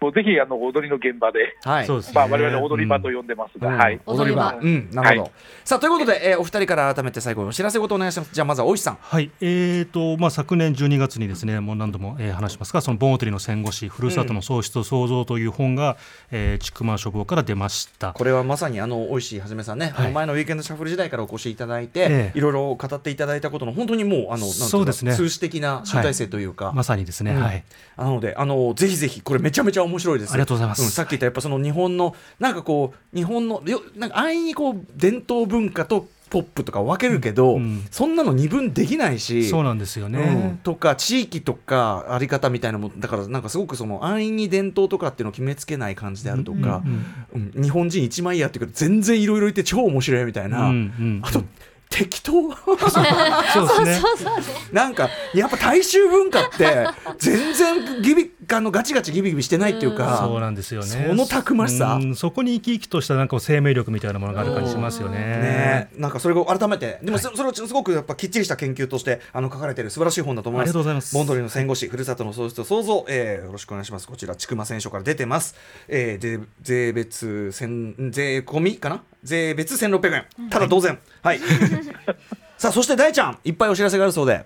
[0.00, 1.86] もうぜひあの踊りの現場で、はい。
[1.86, 2.12] そうですね。
[2.14, 3.78] まあ、我々踊り場と呼んでますが、うん。
[3.78, 4.54] はい、踊り場。
[4.60, 5.22] 踊うん、なるほど。
[5.22, 5.32] はい。
[5.64, 8.30] さあ、ということで、えーお二人から改めて最後にお知らせごとお願いします。
[8.32, 8.98] じゃあ、まずは大石さん。
[9.00, 15.96] はい、えーとまあ、昨年12月にですねもう何度も、えー話しますがその盆踊りの戦後史ふるさとの喪失と創造という本が、
[16.30, 18.12] えー、千曲書房から出ました。
[18.12, 20.12] これはまさにあの大石はじめさんね、はい。
[20.12, 22.38] 前のウィーケンドシャッフル時代からお越しいただいて、ええ。
[22.38, 25.12] いろいろ語っていただいたことの本当にもうあのそうですね。
[25.12, 27.42] 数字的な集大成というか、まさにですね、うん。
[27.42, 27.64] はい、
[27.96, 30.32] なのであのぜひぜひこれめちゃめちゃ面白いです。
[30.32, 30.82] ありがとうございます。
[30.82, 37.84] んさっき言ったやっぱその日本のなんかこう日本のよなんか安易にこう伝統文化とポップとか分けるけど、うん。
[37.90, 40.20] そんなの二分できないしそうなんですよね。
[40.20, 51.42] うんとか地域とかあり方みたいなのもだからなんかすごくその安易に伝統とかっていうのを決めつけない感じであるとか、うんうんうん日本人一枚やってくる全然いろいろいて超面白いみたいな、うんうんあと
[51.90, 52.32] 適当？
[52.32, 54.24] そうですね。
[54.72, 56.86] なんかやっぱ大衆文化って
[57.18, 61.06] 全然ギビあのガチガチギビギビしてないっていうか、そうなんですよね。
[61.08, 61.98] そのたくましさ。
[62.00, 65.18] うんそこに生き生きとしたなんか生命力みたいなものがある感じしますよね。
[65.18, 70.70] ね、なんかそれを改めてでもそ,、それをすごくやっぱきっちりした研究としてあの書かれている素晴らしい本だと思います。
[70.70, 71.14] ありがとうございます。
[71.14, 74.06] ボンドリの戦後史ふるさとの創出と創造、えーよろしくお願いします。
[74.06, 75.54] こちら千曲選書から出てます、
[75.88, 79.02] えー、で税別千税込みかな？
[79.22, 80.98] 税別1600円ただ当然。
[81.22, 81.40] はい。
[82.58, 84.44] さあそして大ちゃんいっぱいお知らせがあるそうで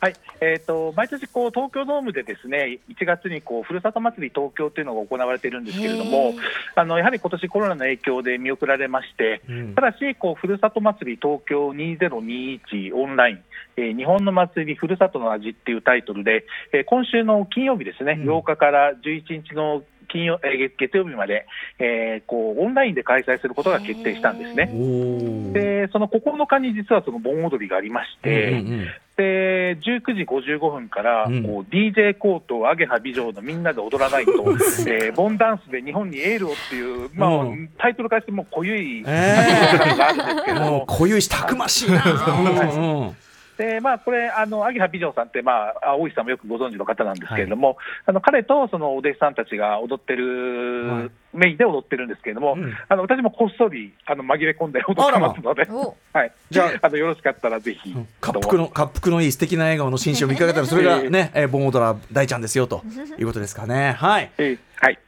[0.00, 0.14] はい。
[0.40, 6.34] えー、と毎年こう、東京ドームでですね1月にこうふるさと祭り東京というのが行われているんですけれども、
[6.74, 9.74] あのやはり今年コロナの影響で見送られまして、うん。
[9.74, 13.38] ただしこう、ふるさと祭り東京2021オンライン、
[13.76, 18.28] えー日本の祭りふるさとの味っていうタイトルで、えー今週の金曜日ですね、うん。
[18.28, 21.46] 8日から11日の金曜えー月月曜日まで、
[21.78, 24.70] えーこうオンラインで開催することが決定したんですね。
[24.72, 28.86] おでその9日に実はその盆踊りがありまして、うんうん
[29.16, 31.42] で19時55分から、うん。
[31.42, 34.32] こう DJ コート、アゲハ美女のみんなで踊らないと、
[34.86, 40.60] えーボンダンスで日本にエールをっていう、まあうんタイトルからしても濃ゆいえグラムがあるんですけー、ど。
[40.60, 42.02] も、もう固有したくましいな、
[43.56, 62.82] でまあ、これ、あのアゲハ美女さんって、まあ、大石さんもよくご存知の方なんですけれども、あの彼とそのお弟子さんたちが踊ってる、はいメインで踊ってるんですけれども、うんあの私もこっそりあの紛れ込んで踊ってますので、 おはい、じゃああのよろしかったらぜひ、滑覆の滑覆のいい素敵な笑顔の紳士を見かけたらそれがね、 えー、ボンオドラ大ちゃんですよと
[63.18, 63.92] いうことですかね。
[63.98, 64.30] はい。
[64.38, 64.98] えーはい。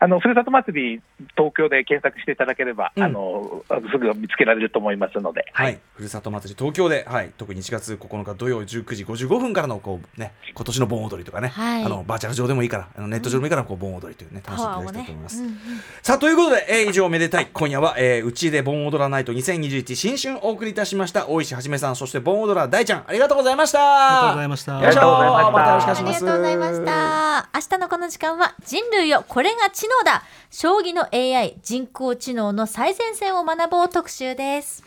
[0.00, 1.02] あの、ふるさと祭り、
[1.36, 3.02] 東京で検索していただければ、うん。
[3.02, 11.84] あの、すぐ見つけられると思いますので、はい、ふるさと祭り東京で、はい、特に1月9日土曜19時55分からのこう、ね、今年の盆踊りとかね、はい。
[11.84, 15.42] あのバーチャル上でもいいからあのネット上でもいいからこう盆踊りというね楽しんでいただきたいと思います。
[15.42, 15.56] うんうん。
[16.02, 17.48] さあということで、えー以上めでたい。
[17.52, 23.80] 今夜は、えー、うちで盆踊らないと2021新春お送りいたしました大石はじめさんそして盆踊ら大ちゃんありがとうございました。
[23.80, 24.72] ありがとうございました。
[24.72, 24.88] よいしょ。
[24.88, 25.50] ありがとうございました。
[25.52, 27.50] またよろしくお願いしありますがとうございました。
[27.54, 34.82] 明日のこの時間は人類よこれが知能だ将棋の AI 人工知能の最前線を学ぼう特集です。